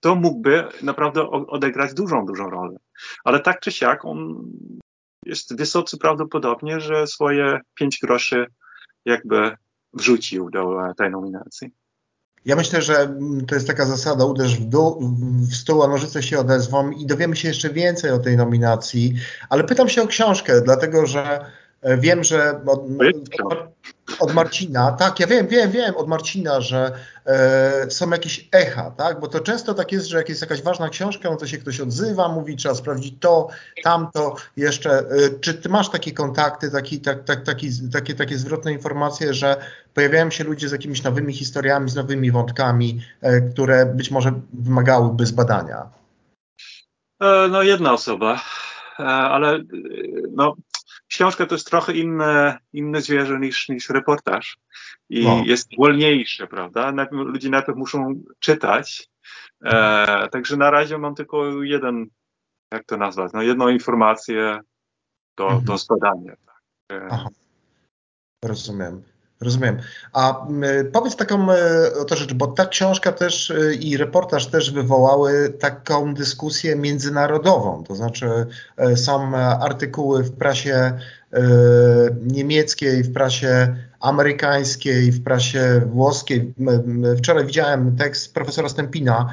[0.00, 2.76] to mógłby naprawdę odegrać dużą, dużą rolę.
[3.24, 4.50] Ale tak czy siak on
[5.26, 8.46] jest wysoce prawdopodobnie, że swoje pięć groszy
[9.04, 9.56] jakby
[9.92, 11.70] wrzucił do tej nominacji.
[12.44, 13.16] Ja myślę, że
[13.48, 15.00] to jest taka zasada, uderz w, dół,
[15.50, 19.14] w stół, a nożyce się odezwą i dowiemy się jeszcze więcej o tej nominacji,
[19.48, 21.44] ale pytam się o książkę, dlatego że
[21.82, 22.80] e, wiem, że od,
[23.44, 23.74] od,
[24.20, 26.92] od Marcina, tak, ja wiem, wiem, wiem, od Marcina, że
[27.26, 30.88] e, są jakieś echa, tak, bo to często tak jest, że jak jest jakaś ważna
[30.88, 33.48] książka, no to się ktoś odzywa, mówi, trzeba sprawdzić to,
[33.84, 34.98] tamto, jeszcze.
[34.98, 35.04] E,
[35.40, 39.56] czy ty masz takie kontakty, taki, tak, tak, taki, takie, takie zwrotne informacje, że
[39.94, 45.26] pojawiają się ludzie z jakimiś nowymi historiami, z nowymi wątkami, e, które być może wymagałyby
[45.26, 45.90] zbadania?
[47.20, 48.40] E, no jedna osoba,
[49.00, 49.60] e, ale
[50.30, 50.54] no
[51.08, 54.58] książka to jest trochę inne, inne zwierzę niż, niż reportaż
[55.08, 55.42] i no.
[55.44, 56.92] jest wolniejsze, prawda?
[56.92, 59.08] Najpierw, ludzie najpierw muszą czytać,
[59.64, 62.06] e, także na razie mam tylko jeden,
[62.72, 64.60] jak to nazwać, no jedną informację
[65.36, 65.64] do, mhm.
[65.64, 66.36] do zbadania.
[66.86, 67.10] Tak.
[67.10, 67.26] E.
[68.44, 69.13] Rozumiem.
[69.40, 69.78] Rozumiem.
[70.12, 70.46] A
[70.92, 71.56] powiedz taką e,
[72.00, 77.84] oto rzecz, bo ta książka też e, i reportaż też wywołały taką dyskusję międzynarodową.
[77.84, 80.92] To znaczy e, są artykuły w prasie
[82.22, 86.54] niemieckiej, w prasie amerykańskiej, w prasie włoskiej.
[87.18, 89.30] Wczoraj widziałem tekst profesora Stempina,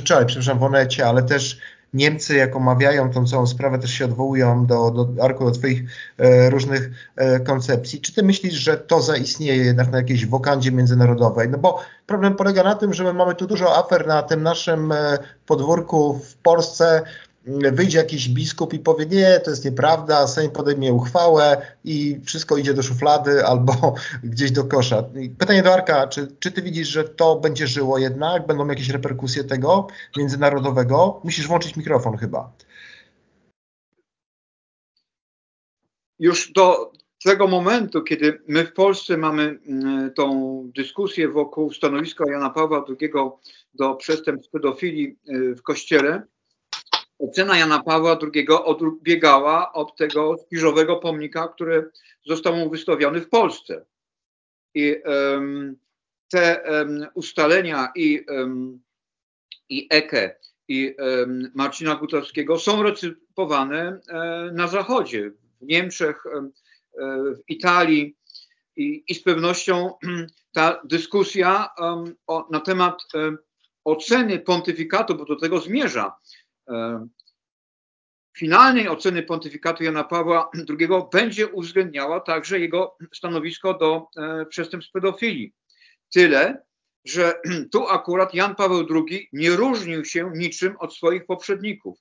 [0.00, 1.60] wczoraj, przepraszam, w Onecie, ale też
[1.94, 5.82] Niemcy, jak omawiają tą całą sprawę, też się odwołują do, do Arku, do swoich
[6.18, 8.00] e, różnych e, koncepcji.
[8.00, 11.48] Czy ty myślisz, że to zaistnieje jednak na jakiejś wokandzie międzynarodowej?
[11.48, 14.92] No bo problem polega na tym, że my mamy tu dużo afer na tym naszym
[14.92, 17.02] e, podwórku w Polsce,
[17.72, 22.74] wyjdzie jakiś biskup i powie, nie, to jest nieprawda, Sejm podejmie uchwałę i wszystko idzie
[22.74, 25.04] do szuflady albo gdzieś do kosza.
[25.38, 28.46] Pytanie do Arka, czy, czy ty widzisz, że to będzie żyło jednak?
[28.46, 31.20] Będą jakieś reperkusje tego międzynarodowego?
[31.24, 32.52] Musisz włączyć mikrofon chyba.
[36.18, 36.92] Już do
[37.24, 43.10] tego momentu, kiedy my w Polsce mamy mm, tą dyskusję wokół stanowiska Jana Pawła II
[43.74, 46.22] do przestępstw pedofilii y, w Kościele,
[47.20, 51.90] Ocena Jana Pawła II odbiegała od tego spiżowego pomnika, który
[52.26, 53.84] został mu wystawiony w Polsce.
[54.74, 55.76] I um,
[56.28, 58.80] te um, ustalenia i, um,
[59.68, 60.96] i Eke, i
[61.54, 65.30] Marcina Gutowskiego są recypowane e, na Zachodzie,
[65.60, 66.50] w Niemczech, e,
[67.34, 68.16] w Italii.
[68.76, 69.94] I, I, z pewnością
[70.52, 71.68] ta dyskusja
[72.26, 73.02] o, na temat
[73.84, 76.12] oceny pontyfikatu, bo do tego zmierza,
[78.38, 85.52] finalnej oceny pontyfikatu Jana Pawła II będzie uwzględniała także jego stanowisko do e, przestępstw pedofilii.
[86.12, 86.62] Tyle,
[87.04, 87.40] że
[87.72, 91.98] tu akurat Jan Paweł II nie różnił się niczym od swoich poprzedników.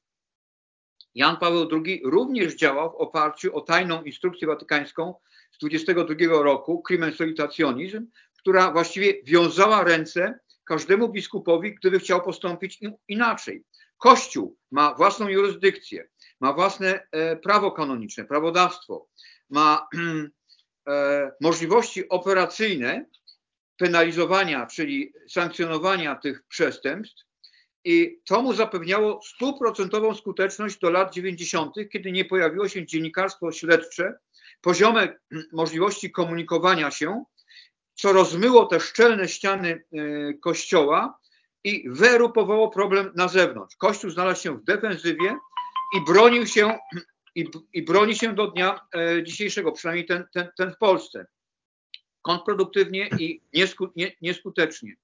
[1.15, 5.15] Jan Paweł II również działał w oparciu o tajną instrukcję watykańską
[5.51, 8.07] z 22 roku, Crimen Solitationizm,
[8.37, 13.63] która właściwie wiązała ręce każdemu biskupowi, gdyby chciał postąpić inaczej.
[13.99, 16.07] Kościół ma własną jurysdykcję,
[16.39, 19.07] ma własne e, prawo kanoniczne, prawodawstwo,
[19.49, 19.87] ma
[20.87, 23.05] e, możliwości operacyjne
[23.77, 27.23] penalizowania, czyli sankcjonowania tych przestępstw
[27.83, 34.13] i to mu zapewniało stuprocentową skuteczność do lat 90., kiedy nie pojawiło się dziennikarstwo śledcze,
[34.61, 35.19] poziome
[35.51, 37.23] możliwości komunikowania się,
[37.95, 41.19] co rozmyło te szczelne ściany e, kościoła
[41.63, 43.75] i wyerupowało problem na zewnątrz.
[43.75, 45.37] Kościół znalazł się w defensywie
[45.97, 46.77] i bronił się
[47.35, 51.25] i, i broni się do dnia e, dzisiejszego, przynajmniej ten, ten, ten w Polsce.
[52.21, 54.95] Kontrproduktywnie i niesku, nie, nieskutecznie.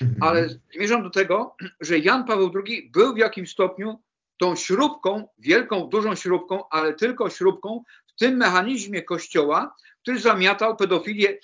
[0.00, 0.22] Mhm.
[0.22, 4.00] Ale zmierzam do tego, że Jan Paweł II był w jakimś stopniu
[4.38, 11.38] tą śrubką, wielką, dużą śrubką, ale tylko śrubką w tym mechanizmie Kościoła, który zamiatał pedofilię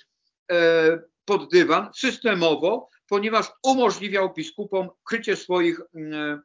[0.51, 6.41] e, pod dywan systemowo, ponieważ umożliwiał biskupom krycie swoich mm,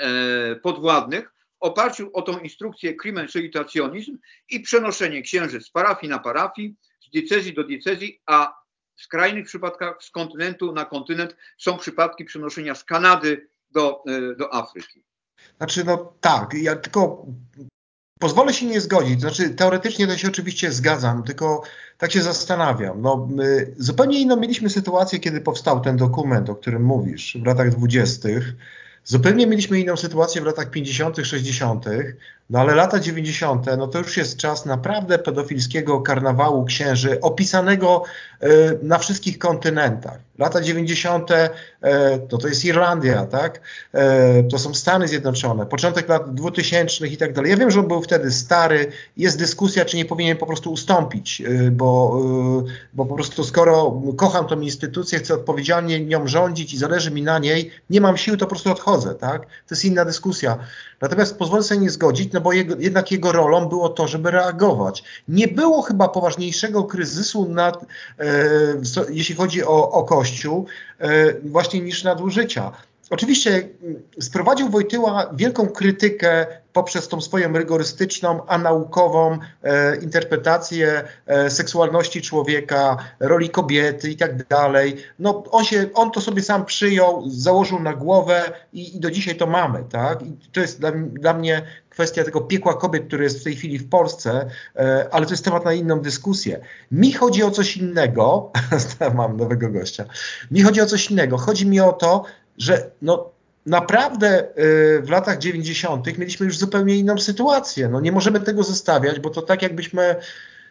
[0.00, 4.18] e, podwładnych w oparciu o tą instrukcję crimen civitationizm
[4.50, 8.54] i przenoszenie księży z parafii na parafii, z diecezji do diecezji, a
[8.96, 14.54] w skrajnych przypadkach z kontynentu na kontynent są przypadki przenoszenia z Kanady do, e, do
[14.54, 15.04] Afryki.
[15.56, 17.26] Znaczy, no tak, ja tylko
[18.18, 19.20] pozwolę się nie zgodzić.
[19.20, 21.62] Znaczy, teoretycznie to się oczywiście zgadzam, tylko
[21.98, 23.02] tak się zastanawiam.
[23.02, 23.28] No,
[23.76, 28.54] zupełnie inną mieliśmy sytuację, kiedy powstał ten dokument, o którym mówisz, w latach dwudziestych.
[29.04, 31.86] Zupełnie mieliśmy inną sytuację w latach 50., 60.,
[32.50, 33.66] no ale lata 90.
[33.78, 38.02] no to już jest czas naprawdę pedofilskiego karnawału księży, opisanego
[38.40, 38.48] e,
[38.82, 40.18] na wszystkich kontynentach.
[40.38, 41.30] Lata 90.
[41.30, 41.50] E,
[42.28, 43.60] to to jest Irlandia, tak?
[43.92, 47.50] E, to są Stany Zjednoczone, początek lat 2000 i tak dalej.
[47.50, 51.42] Ja wiem, że on był wtedy stary, jest dyskusja, czy nie powinien po prostu ustąpić,
[51.72, 52.20] bo,
[52.94, 57.38] bo po prostu skoro kocham tą instytucję, chcę odpowiedzialnie nią rządzić i zależy mi na
[57.38, 59.42] niej, nie mam sił, to po prostu odchodzę, tak?
[59.42, 60.58] To jest inna dyskusja.
[61.00, 65.04] Natomiast pozwolę sobie nie zgodzić, no bo jego, jednak jego rolą było to, żeby reagować.
[65.28, 67.84] Nie było chyba poważniejszego kryzysu, nad,
[68.18, 68.26] e,
[69.08, 70.66] jeśli chodzi o, o Kościół,
[70.98, 72.72] e, właśnie niż nadużycia.
[73.10, 82.22] Oczywiście mm, sprowadził Wojtyła wielką krytykę poprzez tą swoją rygorystyczną, anaukową e, interpretację e, seksualności
[82.22, 84.96] człowieka, roli kobiety i tak dalej.
[85.18, 89.36] No, on, się, on to sobie sam przyjął, założył na głowę i, i do dzisiaj
[89.36, 89.84] to mamy.
[89.90, 90.22] Tak?
[90.22, 91.62] I to jest dla, dla mnie
[91.94, 95.44] kwestia tego piekła kobiet, które jest w tej chwili w Polsce, e, ale to jest
[95.44, 96.60] temat na inną dyskusję.
[96.92, 98.52] Mi chodzi o coś innego,
[99.14, 100.04] mam nowego gościa,
[100.50, 101.38] mi chodzi o coś innego.
[101.38, 102.24] Chodzi mi o to,
[102.58, 103.30] że no,
[103.66, 106.18] naprawdę y, w latach 90.
[106.18, 107.88] mieliśmy już zupełnie inną sytuację.
[107.88, 110.16] No, nie możemy tego zostawiać, bo to tak jakbyśmy,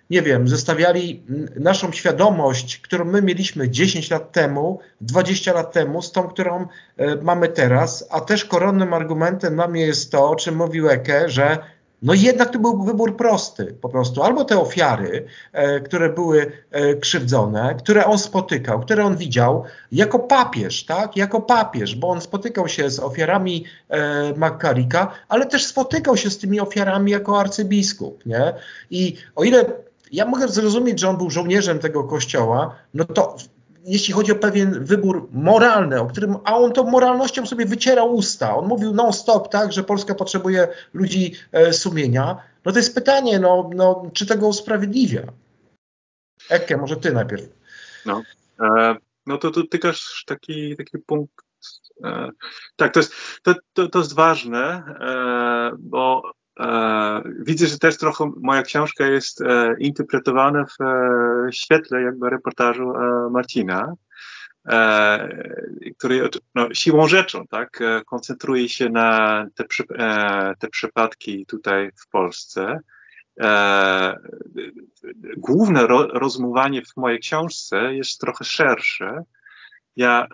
[0.10, 1.24] nie wiem, zestawiali
[1.56, 6.68] naszą świadomość, którą my mieliśmy 10 lat temu, 20 lat temu, z tą, którą y,
[7.22, 11.58] mamy teraz, a też koronnym argumentem dla mnie jest to, o czym mówił Eke, że
[12.04, 14.24] no jednak to był wybór prosty po prostu.
[14.24, 20.20] Albo te ofiary, e, które były e, krzywdzone, które on spotykał, które on widział jako
[20.20, 21.18] papież, tak?
[21.18, 26.38] Jako papież, bo on spotykał się z ofiarami e, Makarika, ale też spotykał się z
[26.38, 28.54] tymi ofiarami jako arcybiskup, nie?
[28.92, 29.66] I o ile
[30.14, 33.36] ja mogę zrozumieć, że on był żołnierzem tego kościoła, no to
[33.86, 38.56] jeśli chodzi o pewien wybór moralny, o którym, a on tą moralnością sobie wycierał usta.
[38.56, 42.38] On mówił non-stop, tak, że Polska potrzebuje ludzi e, sumienia.
[42.66, 45.22] No to jest pytanie, no, no, czy tego usprawiedliwia?
[46.50, 47.50] Ekke, może ty najpierw.
[48.06, 48.22] No,
[48.60, 48.96] e,
[49.26, 51.34] no to tu tykasz taki, taki punkt.
[52.04, 52.30] E,
[52.76, 56.32] tak, to jest, to, to, to jest ważne, e, bo
[57.40, 62.94] widzę, że też trochę moja książka jest e, interpretowana w e, świetle jakby reportażu
[63.32, 63.94] Marcina,
[65.98, 69.66] który no, siłą rzeczą tak, koncentruje się na te,
[70.60, 72.80] te przypadki tutaj w Polsce.
[75.38, 79.24] Główne ro, rozumowanie w mojej książce jest trochę szersze.
[79.96, 80.28] Ja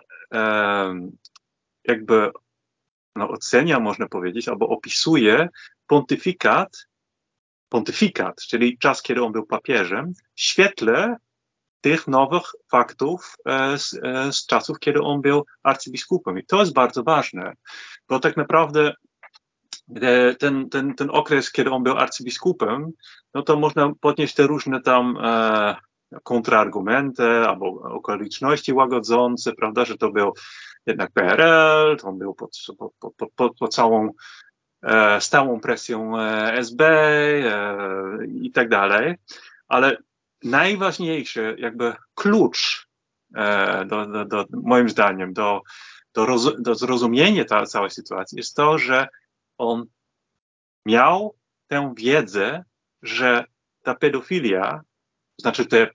[1.84, 2.30] jakby
[3.16, 5.48] no, ocenia, można powiedzieć, albo opisuje
[5.90, 6.86] pontyfikat,
[7.68, 11.16] pontyfikat, czyli czas, kiedy on był papieżem, w świetle
[11.80, 16.38] tych nowych faktów e, z, e, z czasów, kiedy on był arcybiskupem.
[16.38, 17.52] I to jest bardzo ważne,
[18.08, 18.92] bo tak naprawdę
[19.96, 22.90] e, ten, ten, ten okres, kiedy on był arcybiskupem,
[23.34, 25.76] no to można podnieść te różne tam e,
[26.22, 30.32] kontrargumenty albo okoliczności łagodzące, prawda, że to był
[30.86, 34.10] jednak PRL, to on był pod, pod, pod, pod, całą
[35.20, 37.76] stałą presją e, SB e,
[38.26, 39.14] i tak dalej,
[39.68, 39.96] ale
[40.42, 42.88] najważniejszy jakby klucz
[43.34, 45.62] e, do, do, do, moim zdaniem do,
[46.14, 49.08] do, roz, do zrozumienia ta, całej sytuacji jest to, że
[49.58, 49.86] on
[50.86, 52.64] miał tę wiedzę,
[53.02, 53.44] że
[53.82, 54.80] ta pedofilia,
[55.38, 55.90] znaczy te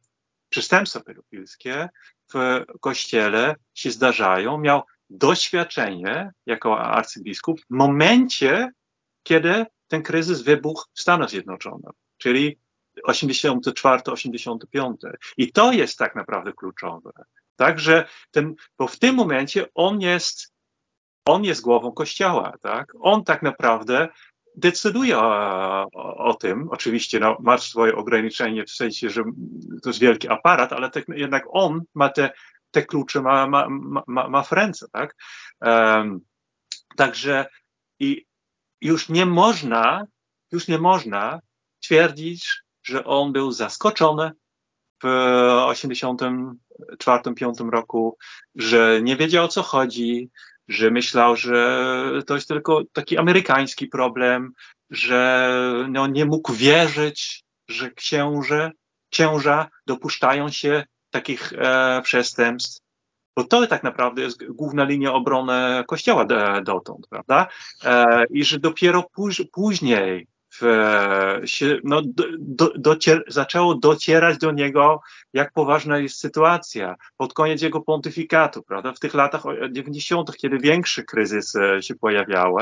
[0.49, 1.89] przestępstwa pedofilskie
[2.33, 8.71] w kościele się zdarzają, miał doświadczenie jako arcybiskup w momencie,
[9.23, 12.57] kiedy ten kryzys wybuchł w Stanach Zjednoczonych, czyli
[13.07, 14.93] 84-85.
[15.37, 17.11] I to jest tak naprawdę kluczowe.
[17.55, 20.53] Także ten, bo w tym momencie on jest,
[21.25, 22.93] on jest głową kościoła, tak?
[22.99, 24.07] On tak naprawdę
[24.57, 25.87] decyduje o,
[26.17, 26.67] o, tym.
[26.71, 29.23] Oczywiście no, ma swoje ograniczenie w sensie, że
[29.83, 32.31] to jest wielki aparat, ale tak, jednak on ma te,
[32.75, 33.67] te klucze, ma, ma,
[34.07, 35.15] ma, ma w ręce, tak?
[35.61, 36.19] Um,
[36.95, 37.45] także
[37.99, 38.25] i
[38.81, 40.05] już nie można,
[40.51, 41.39] już nie można
[41.79, 44.31] twierdzić, że on był zaskoczony
[45.03, 48.17] w 84-5 roku,
[48.55, 50.29] że nie wiedział o co chodzi,
[50.67, 54.51] że myślał, że to jest tylko taki amerykański problem,
[54.89, 55.49] że
[55.89, 58.71] no, nie mógł wierzyć, że księże,
[59.09, 60.83] księża dopuszczają się
[61.15, 62.81] takich e, przestępstw.
[63.37, 66.25] Bo to tak naprawdę jest główna linia obrony Kościoła
[66.63, 67.47] dotąd, prawda?
[67.83, 70.27] E, I że dopiero póź, później
[71.45, 72.01] się, no,
[72.37, 75.01] do, docier, zaczęło docierać do niego,
[75.33, 78.93] jak poważna jest sytuacja pod koniec jego pontyfikatu, prawda?
[78.93, 82.57] W tych latach 90., kiedy większy kryzys e, się pojawiał,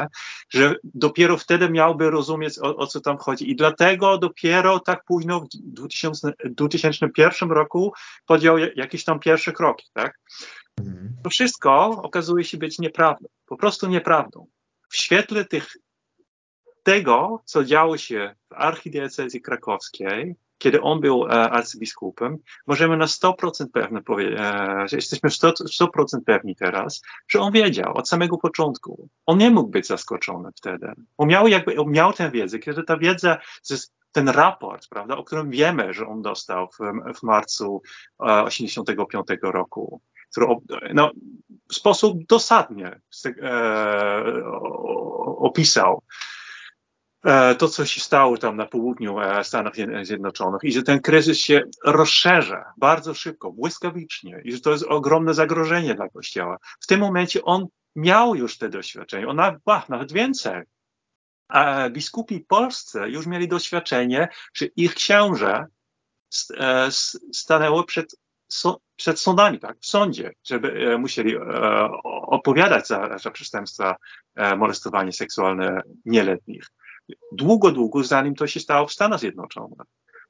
[0.49, 3.51] że dopiero wtedy miałby rozumieć, o, o co tam chodzi.
[3.51, 7.93] I dlatego dopiero tak późno w 2000, 2001 roku
[8.25, 10.19] podjął jakieś tam pierwsze kroki, tak?
[10.79, 11.15] Mhm.
[11.23, 14.47] To wszystko okazuje się być nieprawdą, po prostu nieprawdą.
[14.89, 15.73] W świetle tych
[16.83, 23.33] tego, co działo się w archidiecezji krakowskiej, kiedy on był e, arcybiskupem, możemy na 100%
[23.73, 29.09] pewne powiedzieć, e, jesteśmy 100%, 100% pewni teraz, że on wiedział od samego początku.
[29.25, 30.93] On nie mógł być zaskoczony wtedy.
[31.17, 33.37] On miał jakby, on miał tę wiedzę, kiedy ta wiedza,
[34.11, 36.77] ten raport, prawda, o którym wiemy, że on dostał w,
[37.19, 37.81] w marcu
[38.19, 40.47] e, 85 roku, który
[40.93, 41.11] no,
[41.69, 42.99] w sposób dosadnie
[43.41, 44.43] e,
[45.37, 46.03] opisał
[47.57, 51.61] to, co się stało tam na południu e, Stanów Zjednoczonych i że ten kryzys się
[51.83, 56.57] rozszerza bardzo szybko, błyskawicznie i że to jest ogromne zagrożenie dla Kościoła.
[56.79, 60.61] W tym momencie on miał już te doświadczenia, on nawet, nawet więcej.
[61.47, 65.65] A biskupi polscy już mieli doświadczenie, że ich księże
[66.57, 66.87] e,
[67.33, 68.15] stanęło przed,
[68.95, 71.37] przed sądami, tak, w sądzie, żeby musieli
[72.03, 73.95] odpowiadać za, za przestępstwa
[74.57, 76.67] molestowania seksualne nieletnich
[77.31, 79.79] długo, długo zanim to się stało w Stanach Zjednoczonych.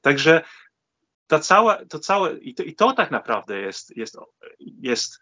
[0.00, 0.42] Także
[1.26, 4.16] ta cała, to całe, i to, i to tak naprawdę jest, jest,
[4.60, 5.18] jest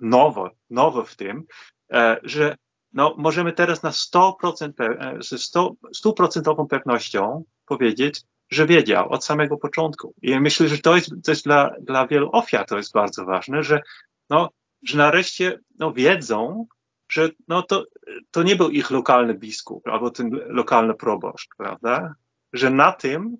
[0.00, 1.44] nowo, nowo w tym,
[1.92, 2.56] e, że
[2.92, 5.74] no, możemy teraz na 100%, e, ze 100%,
[6.04, 10.14] 100% pewnością powiedzieć, że wiedział od samego początku.
[10.22, 13.62] I myślę, że to jest, to jest dla, dla wielu ofiar to jest bardzo ważne,
[13.62, 13.80] że,
[14.30, 14.50] no,
[14.82, 16.66] że nareszcie no, wiedzą,
[17.10, 17.84] że no to,
[18.30, 22.14] to nie był ich lokalny biskup albo ten lokalny proboszcz, prawda?
[22.52, 23.36] Że na tym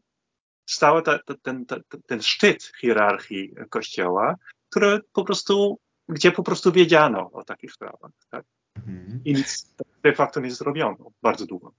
[0.66, 4.35] stał ta, ta, ten, ta, ten szczyt hierarchii kościoła,
[4.71, 8.11] który po prostu, gdzie po prostu wiedziano o takich sprawach.
[8.31, 8.45] Tak?
[8.77, 9.21] Mhm.
[9.25, 11.73] I nic de facto nie zrobiono bardzo długo.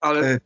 [0.00, 0.40] Ale e,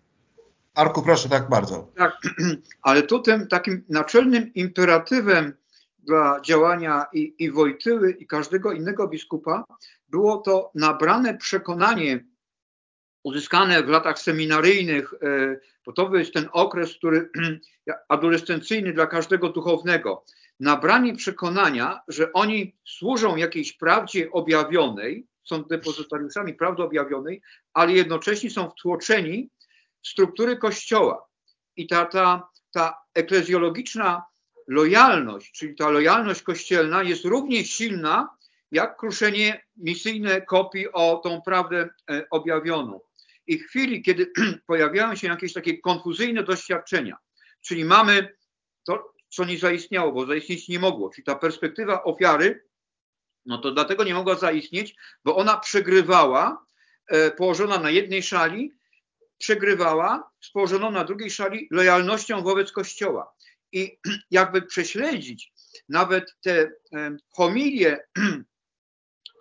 [0.75, 1.93] Arku, proszę, tak bardzo.
[1.97, 2.19] Tak,
[2.83, 5.53] ale tu tym takim naczelnym imperatywem
[6.03, 9.65] dla działania i, i Wojtyły, i każdego innego biskupa
[10.09, 12.25] było to nabrane przekonanie
[13.23, 17.31] uzyskane w latach seminaryjnych, e, bo to jest ten okres, który
[18.09, 20.25] adolescencyjny dla każdego duchownego,
[20.61, 27.43] nabranie przekonania, że oni służą jakiejś prawdzie objawionej, są depozytariuszami prawdy objawionej,
[27.75, 29.51] ale jednocześnie są wtłoczeni
[30.03, 31.27] w struktury Kościoła.
[31.77, 34.23] I ta, ta, ta eklezjologiczna
[34.71, 38.37] lojalność, czyli ta lojalność kościelna jest równie silna,
[38.73, 43.01] jak kruszenie misyjne kopii o tą prawdę e, objawioną.
[43.47, 44.33] I w chwili, kiedy
[44.67, 47.17] pojawiają się jakieś takie konfuzyjne doświadczenia,
[47.61, 48.37] czyli mamy
[48.85, 52.65] to, co nie zaistniało, bo zaistnieć nie mogło, czyli ta perspektywa ofiary,
[53.47, 54.95] no to dlatego nie mogła zaistnieć,
[55.25, 56.65] bo ona przegrywała,
[57.07, 58.73] e, położona na jednej szali,
[59.39, 63.33] przegrywała z położoną na drugiej szali lojalnością wobec Kościoła.
[63.73, 63.99] I
[64.31, 65.53] jakby prześledzić
[65.89, 66.73] nawet te
[67.29, 67.99] homilie,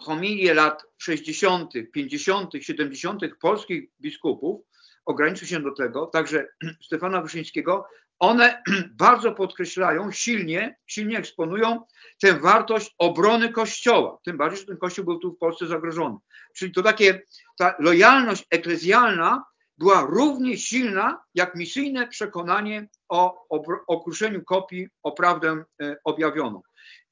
[0.06, 3.22] homilie lat 60., 50., 70.
[3.42, 4.62] polskich biskupów,
[5.06, 6.48] ograniczył się do tego, także
[6.86, 7.86] Stefana Wyszyńskiego,
[8.20, 11.86] one bardzo podkreślają, silnie, silnie eksponują
[12.22, 14.20] tę wartość obrony Kościoła.
[14.26, 16.18] Tym bardziej, że ten Kościół był tu w Polsce zagrożony.
[16.56, 17.22] Czyli to takie,
[17.58, 19.44] ta lojalność eklezjalna
[19.80, 26.62] była równie silna jak misyjne przekonanie o, o, o kruszeniu kopii o prawdę e, objawioną.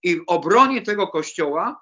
[0.03, 1.81] I w obronie tego kościoła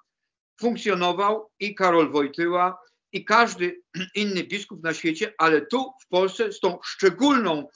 [0.59, 2.79] funkcjonował i Karol Wojtyła,
[3.11, 3.81] i każdy
[4.15, 7.67] inny biskup na świecie, ale tu w Polsce z tą szczególną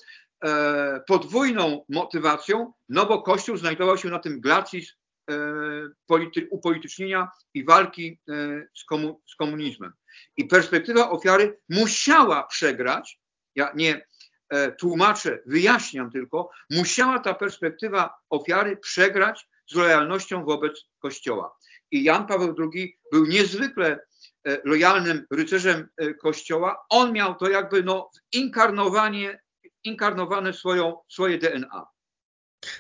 [0.46, 4.94] e, podwójną motywacją, no bo Kościół znajdował się na tym glacis
[5.32, 5.36] e,
[6.08, 8.20] polity, upolitycznienia i walki
[9.28, 9.94] z komunizmem.
[10.38, 13.20] I perspektywa ofiary musiała przegrać,
[13.56, 14.06] ja nie
[14.50, 21.56] e, tłumaczę, wyjaśniam tylko, musiała ta perspektywa ofiary przegrać z lojalnością wobec Kościoła.
[21.92, 24.00] I Jan Paweł II był niezwykle
[24.48, 26.86] e, lojalnym rycerzem e, Kościoła.
[26.90, 29.42] On miał to jakby no, inkarnowanie,
[29.84, 31.88] inkarnowane swoją, swoje DNA.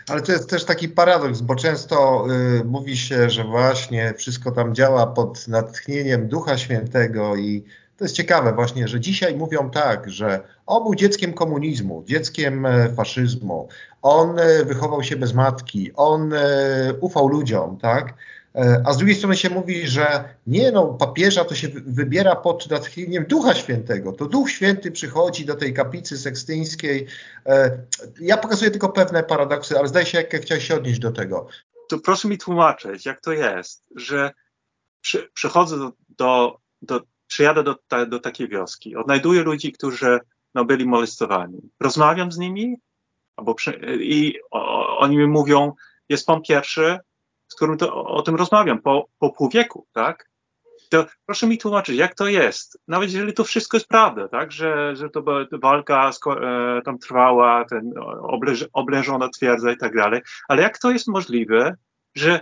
[0.08, 2.26] Ale to jest też taki paradoks, bo często
[2.60, 7.64] y, mówi się, że właśnie wszystko tam działa pod natchnieniem Ducha Świętego i
[7.98, 12.90] to jest ciekawe właśnie, że dzisiaj mówią tak, że on był dzieckiem komunizmu, dzieckiem e,
[12.90, 13.68] faszyzmu,
[14.02, 14.36] on
[14.66, 16.34] wychował się bez matki, on
[17.02, 18.14] ufał ludziom, tak?
[18.56, 22.70] E, a z drugiej strony się mówi, że nie no, papieża to się wybiera pod
[22.70, 24.12] natchnieniem Ducha Świętego.
[24.12, 27.08] To Duch Święty przychodzi do tej kaplicy sekstyńskiej.
[27.46, 27.78] E,
[28.22, 31.48] ja pokazuję tylko pewne paradoksy, ale zdaje się, jak chciałeś się odnieść do tego.
[31.90, 34.32] To proszę mi tłumaczyć, jak to jest, że
[35.02, 37.76] przy, przychodzę do, do, do przyjadę do,
[38.08, 40.20] do takiej wioski, odnajduję ludzi, którzy
[40.56, 41.70] no, byli molestowani.
[41.80, 42.76] Rozmawiam z nimi
[43.36, 45.74] albo przy, i o, oni mi mówią,
[46.10, 47.00] jest pan pierwszy,
[47.50, 50.30] z którym to, o tym rozmawiam po, po pół wieku, tak?
[50.90, 54.96] To proszę mi tłumaczyć, jak to jest, nawet jeżeli to wszystko jest prawda, tak, że,
[54.96, 60.78] że to walka e, tam trwała, ten obleż, oblężona twierdza i tak dalej, ale jak
[60.78, 61.76] to jest możliwe,
[62.16, 62.42] że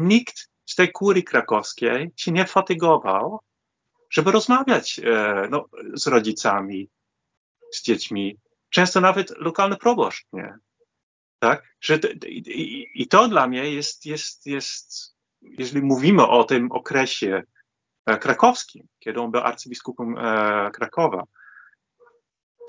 [0.00, 3.40] nikt z tej kurii krakowskiej się nie fatygował,
[4.10, 5.64] żeby rozmawiać e, no,
[5.94, 6.88] z rodzicami,
[7.74, 8.36] z dziećmi,
[8.70, 10.58] często nawet lokalny proboszcz, nie?
[11.38, 11.62] Tak?
[11.80, 17.42] Że i, I to dla mnie jest, jest, jest, jeżeli mówimy o tym okresie
[18.06, 21.24] e, krakowskim, kiedy on był arcybiskupem e, Krakowa,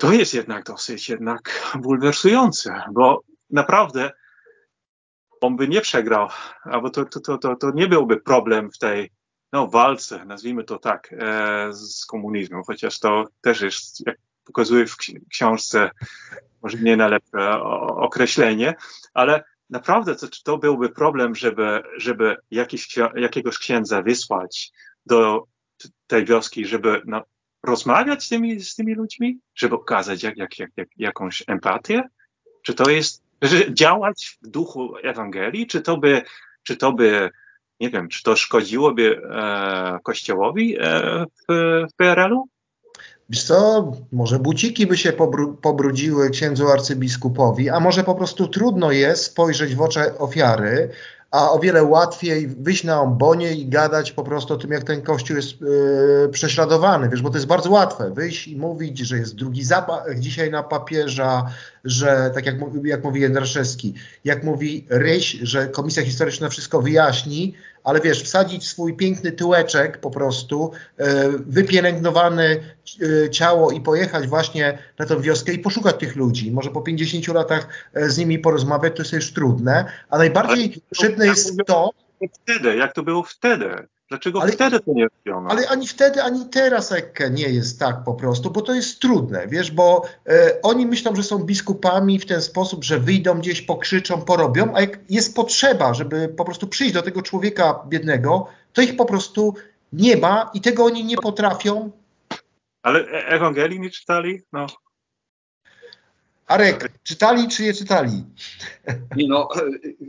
[0.00, 4.10] to jest jednak dosyć jednak bulwersujące, bo naprawdę
[5.40, 6.28] on by nie przegrał,
[6.62, 9.10] albo to, to, to, to, nie byłby problem w tej
[9.52, 14.16] no, walce, nazwijmy to tak, e, z komunizmem, chociaż to też jest, jak
[14.52, 14.96] pokazuje w
[15.30, 15.90] książce
[16.62, 18.74] może nie najlepsze określenie,
[19.14, 24.72] ale naprawdę to, to byłby problem, żeby, żeby jakiś, jakiegoś księdza wysłać
[25.06, 25.44] do
[26.06, 27.22] tej wioski, żeby no,
[27.62, 32.02] rozmawiać z tymi, z tymi ludźmi, żeby okazać jak, jak, jak, jak, jakąś empatię?
[32.62, 33.22] Czy to jest
[33.72, 35.66] działać w duchu Ewangelii?
[35.66, 36.22] Czy to by,
[36.62, 37.30] czy to by
[37.80, 41.52] nie wiem, czy to szkodziłoby e, Kościołowi e, w,
[41.90, 42.48] w PRL-u?
[43.30, 48.92] Wiesz co, może buciki by się pobru pobrudziły księdzu arcybiskupowi, a może po prostu trudno
[48.92, 50.90] jest spojrzeć w oczy ofiary,
[51.30, 55.02] a o wiele łatwiej wyjść na ombonie i gadać po prostu o tym, jak ten
[55.02, 59.34] kościół jest yy, prześladowany, wiesz, bo to jest bardzo łatwe, wyjść i mówić, że jest
[59.34, 61.50] drugi zapach dzisiaj na papieża,
[61.84, 67.54] że tak jak, jak mówi Jędraszewski, jak mówi Ryś, że komisja historyczna wszystko wyjaśni,
[67.84, 72.56] ale wiesz, wsadzić swój piękny tyłeczek po prostu, e, wypielęgnowane
[73.30, 76.52] ciało i pojechać właśnie na tę wioskę i poszukać tych ludzi.
[76.52, 81.26] Może po 50 latach e, z nimi porozmawiać, to jest już trudne, a najbardziej szybne
[81.26, 81.90] jest to...
[82.42, 83.86] Wtedy, jak to było wtedy?
[84.10, 85.50] Dlaczego ale, wtedy to nie robiono?
[85.50, 89.46] Ale ani wtedy, ani teraz Ekke nie jest tak po prostu, bo to jest trudne,
[89.48, 94.22] wiesz, bo e, oni myślą, że są biskupami w ten sposób, że wyjdą gdzieś, pokrzyczą,
[94.22, 98.96] porobią, a jak jest potrzeba, żeby po prostu przyjść do tego człowieka biednego, to ich
[98.96, 99.54] po prostu
[99.92, 101.90] nie ma i tego oni nie potrafią.
[102.82, 104.42] Ale e, Ewangelii nie czytali?
[104.52, 104.66] No,
[106.50, 108.24] Arek, czytali czy nie czytali?
[109.16, 109.48] Nie no,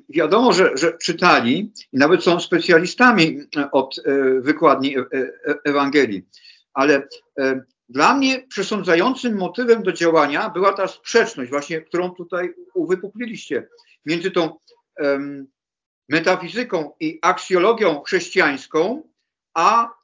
[0.10, 3.40] wiadomo, że, że czytali i nawet są specjalistami
[3.72, 4.02] od e,
[4.42, 5.06] wykładni e, e,
[5.64, 6.26] Ewangelii,
[6.74, 7.08] ale
[7.90, 13.68] dla mnie przesądzającym motywem do działania była ta sprzeczność, właśnie którą tutaj uwypukliliście,
[14.06, 14.58] między tą
[16.10, 19.04] metafizyką i aksjologią chrześcijańską,
[19.54, 20.01] a E,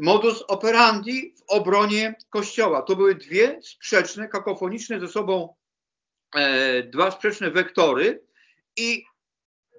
[0.00, 2.82] modus operandi w obronie Kościoła.
[2.82, 5.54] To były dwie sprzeczne, kakofoniczne ze sobą
[6.34, 8.22] e, dwa sprzeczne wektory
[8.76, 9.04] i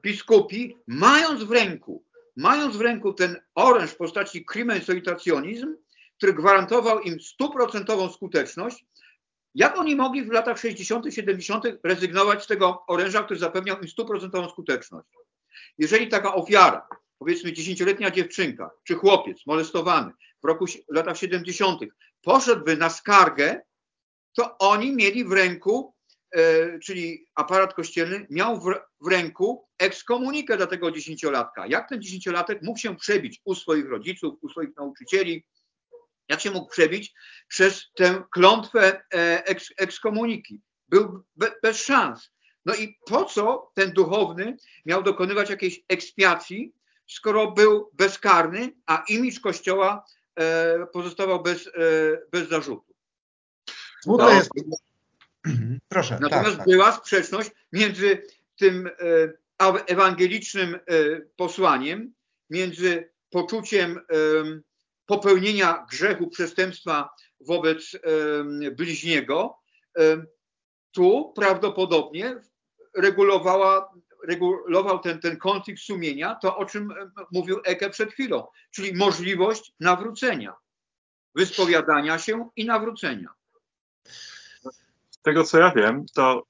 [0.03, 2.03] biskupi, mając w ręku,
[2.35, 5.75] mając w ręku ten oręż w postaci crimen solitationizm,
[6.17, 8.85] który gwarantował im stuprocentową skuteczność,
[9.55, 11.65] jak oni mogli w latach 60., 70.
[11.83, 15.07] rezygnować z tego oręża, który zapewniał im stuprocentową skuteczność?
[15.77, 16.87] Jeżeli taka ofiara
[17.19, 20.11] powiedzmy dziesięcioletnia dziewczynka czy chłopiec molestowany
[20.43, 21.81] w roku latach 70.
[22.21, 23.61] poszedłby na skargę,
[24.33, 25.97] to oni mieli w ręku
[26.83, 31.67] czyli aparat kościelny, miał w, w ręku ekskomunikę dla tego dziesięciolatka.
[31.67, 35.45] Jak ten dziesięciolatek mógł się przebić u swoich rodziców, u swoich nauczycieli,
[36.29, 37.13] jak się mógł przebić
[37.47, 39.01] przez tę klątwę
[39.45, 40.61] eks, ekskomuniki?
[40.89, 42.31] Był be, bez szans.
[42.65, 46.73] No i po co ten duchowny miał dokonywać jakiejś ekspiacji,
[47.07, 50.05] skoro był bezkarny, a imidż Kościoła
[50.35, 51.71] e, pozostawał bez, e,
[52.31, 52.93] bez zarzutu?
[54.03, 54.33] Smutne no.
[54.33, 54.49] jest.
[55.89, 56.19] Proszę.
[56.21, 56.67] Natomiast tak, tak.
[56.67, 58.23] była sprzeczność między
[58.55, 58.91] tym e,
[59.87, 60.79] ewangelicznym
[61.35, 62.13] posłaniem,
[62.49, 63.99] między poczuciem
[65.05, 67.97] popełnienia grzechu, przestępstwa wobec
[68.71, 69.57] bliźniego.
[70.91, 72.35] Tu prawdopodobnie
[72.97, 73.93] regulowała,
[74.23, 79.73] regulował ten, ten konflikt sumienia, to o czym e, mówił Eke przed chwilą, czyli możliwość
[79.79, 80.55] nawrócenia,
[81.35, 83.29] wyspowiadania się i nawrócenia.
[85.09, 86.43] Z tego co ja wiem, to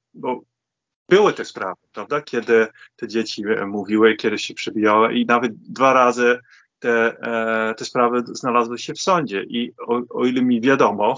[1.09, 5.93] były te sprawy, prawda, kiedy te dzieci e, mówiły, kiedy się przebijały i nawet dwa
[5.93, 6.39] razy
[6.79, 11.15] te, e, te sprawy znalazły się w sądzie i o, o ile mi wiadomo,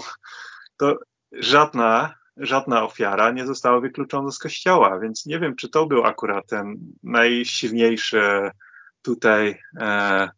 [0.76, 0.98] to
[1.32, 6.46] żadna żadna ofiara nie została wykluczona z kościoła, więc nie wiem, czy to był akurat
[6.46, 8.50] ten najsilniejszy
[9.02, 10.28] tutaj, e,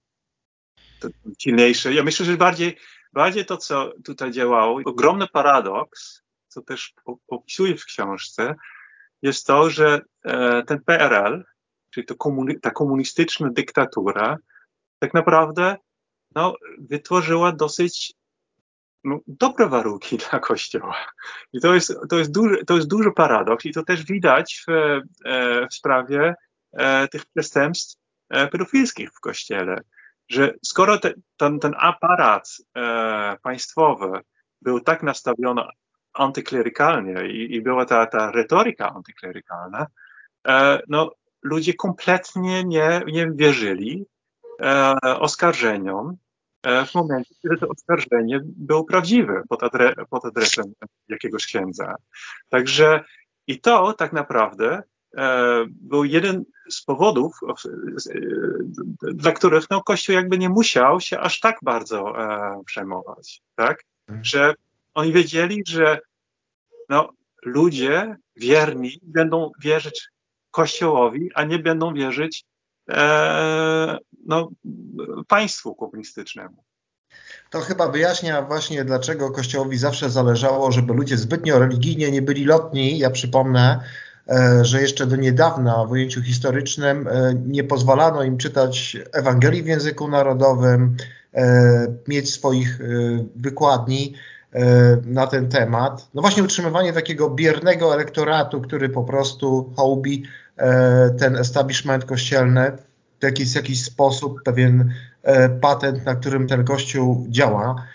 [1.38, 1.94] silniejszy.
[1.94, 2.76] Ja myślę, że bardziej,
[3.12, 6.94] bardziej to, co tutaj działało, ogromny paradoks, co też
[7.28, 8.54] opisuję w książce,
[9.22, 11.44] jest to, że e, ten PRL,
[11.90, 14.36] czyli komuni ta komunistyczna dyktatura,
[14.98, 15.76] tak naprawdę
[16.34, 18.14] no, wytworzyła dosyć
[19.04, 20.96] no, dobre warunki dla Kościoła.
[21.52, 24.70] I to jest, to, jest duży, to jest duży paradoks i to też widać w,
[25.24, 26.34] e, w sprawie
[26.72, 28.00] e, tych przestępstw
[28.30, 29.80] e, pedofilskich w Kościele,
[30.28, 32.48] że skoro te, ten, ten aparat
[33.42, 34.20] państwowy
[34.60, 35.62] był tak nastawiony
[36.12, 39.86] antyklerykalnie i, i była ta, ta retoryka antyklerykalna,
[40.88, 44.06] no, ludzie kompletnie nie, nie wierzyli
[45.02, 46.16] oskarżeniom
[46.86, 50.64] w momencie, kiedy to oskarżenie było prawdziwe pod, adre, pod adresem
[51.08, 51.94] jakiegoś księdza.
[52.48, 53.04] Także
[53.46, 54.82] i to tak naprawdę
[55.16, 58.20] e, był jeden z powodów, e,
[59.14, 63.84] dla których no, Kościół jakby nie musiał się aż tak bardzo e, przejmować, tak?
[64.08, 64.24] Mhm.
[64.24, 64.54] Że
[64.94, 65.98] oni wiedzieli, że
[66.88, 67.10] no,
[67.44, 70.08] ludzie wierni będą wierzyć
[70.50, 72.51] Kościołowi, a nie będą wierzyć e,
[74.26, 74.50] no,
[75.28, 76.64] państwu komunistycznemu.
[77.50, 82.98] To chyba wyjaśnia właśnie, dlaczego Kościołowi zawsze zależało, żeby ludzie zbytnio religijnie nie byli lotni.
[82.98, 83.80] Ja przypomnę,
[84.28, 89.66] e, że jeszcze do niedawna w ujęciu historycznym e, nie pozwalano im czytać Ewangelii w
[89.66, 90.96] języku narodowym,
[92.08, 92.78] mieć swoich
[93.36, 94.14] wykładni
[95.04, 96.08] na ten temat.
[96.14, 100.22] No właśnie utrzymywanie takiego biernego elektoratu, który po prostu hołbi
[101.18, 102.72] ten establishment kościelny
[103.22, 104.92] w jakiś, jakiś sposób, pewien
[105.22, 107.86] e, patent, na którym ten kościół działa.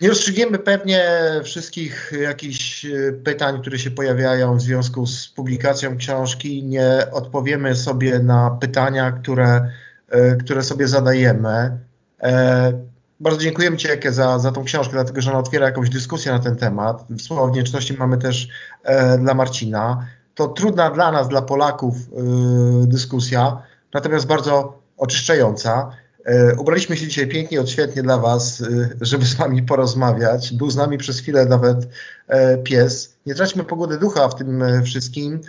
[0.00, 1.04] Nie rozstrzygniemy pewnie
[1.44, 6.64] wszystkich jakichś e, pytań, które się pojawiają w związku z publikacją książki.
[6.64, 9.70] Nie odpowiemy sobie na pytania, które,
[10.08, 11.78] e, które sobie zadajemy.
[13.20, 16.38] Bardzo dziękujemy Ci, Eke, za, za tą książkę, dlatego że ona otwiera jakąś dyskusję na
[16.38, 17.04] ten temat.
[17.18, 18.48] Słowa Wdzięczności mamy też
[19.18, 20.06] dla Marcina.
[20.36, 21.94] To trudna dla nas, dla Polaków
[22.86, 23.62] dyskusja,
[23.94, 25.90] natomiast bardzo oczyszczająca.
[26.24, 28.66] E, ubraliśmy się dzisiaj pięknie, odświetnie dla Was, e,
[29.00, 30.52] żeby z Wami porozmawiać.
[30.52, 31.88] Był z nami przez chwilę nawet
[32.64, 33.16] pies.
[33.26, 35.40] Nie traćmy pogody ducha w tym wszystkim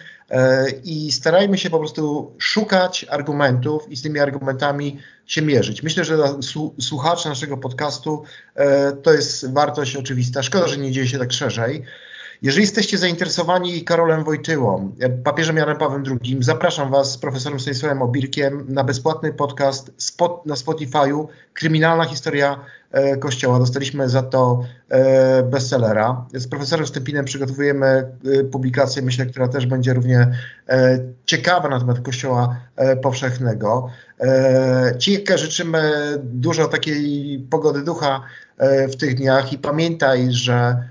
[0.83, 5.83] i starajmy się po prostu szukać argumentów i z tymi argumentami się mierzyć.
[5.83, 6.35] Myślę, że dla
[6.81, 8.23] słuchaczy naszego podcastu
[9.03, 10.43] to jest wartość oczywista.
[10.43, 11.83] Szkoda, że nie dzieje się tak szerzej.
[12.41, 18.65] Jeżeli jesteście zainteresowani Karolem Wojtyłą, papieżem Janem Pawłem II, zapraszam Was z profesorem Stanisławem Obirkiem
[18.69, 22.59] na bezpłatny podcast spot, na Spotify'u Kryminalna historia
[22.91, 23.59] e, Kościoła.
[23.59, 26.25] Dostaliśmy za to e, bestsellera.
[26.33, 30.31] Z profesorem Stępinem przygotowujemy e, publikację, myślę, która też będzie równie
[30.69, 33.89] e, ciekawa na temat Kościoła e, powszechnego.
[34.21, 34.97] E,
[35.35, 35.91] życzymy
[36.23, 38.21] dużo takiej pogody ducha
[38.89, 40.83] w tych dniach i pamiętaj, że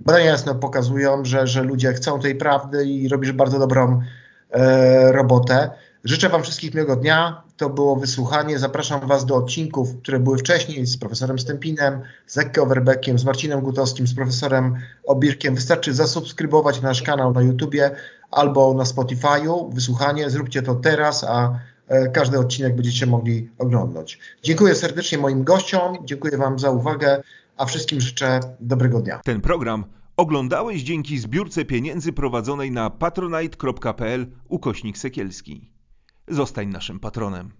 [0.00, 4.02] Badania jasno pokazują, że, że ludzie chcą tej prawdy i robisz bardzo dobrą
[4.50, 5.70] e, robotę.
[6.04, 7.42] Życzę Wam wszystkich miłego dnia.
[7.56, 8.58] To było wysłuchanie.
[8.58, 13.60] Zapraszam Was do odcinków, które były wcześniej z profesorem Stępinem, z Lekkie Overbeckiem, z Marcinem
[13.60, 14.74] Gutowskim, z profesorem
[15.06, 15.54] Obirkiem.
[15.54, 17.90] Wystarczy zasubskrybować nasz kanał na YouTubie
[18.30, 19.74] albo na Spotify'u.
[19.74, 24.18] Wysłuchanie, zróbcie to teraz, a e, każdy odcinek będziecie mogli oglądać.
[24.42, 27.22] Dziękuję serdecznie moim gościom, dziękuję Wam za uwagę
[27.58, 29.20] a wszystkim życzę dobrego dnia.
[29.24, 29.84] Ten program
[30.18, 35.72] Oglądałeś dzięki zbiórce pieniędzy prowadzonej na patronite.pl ukośnik sekielski.
[36.28, 37.52] Zostań naszym patronem.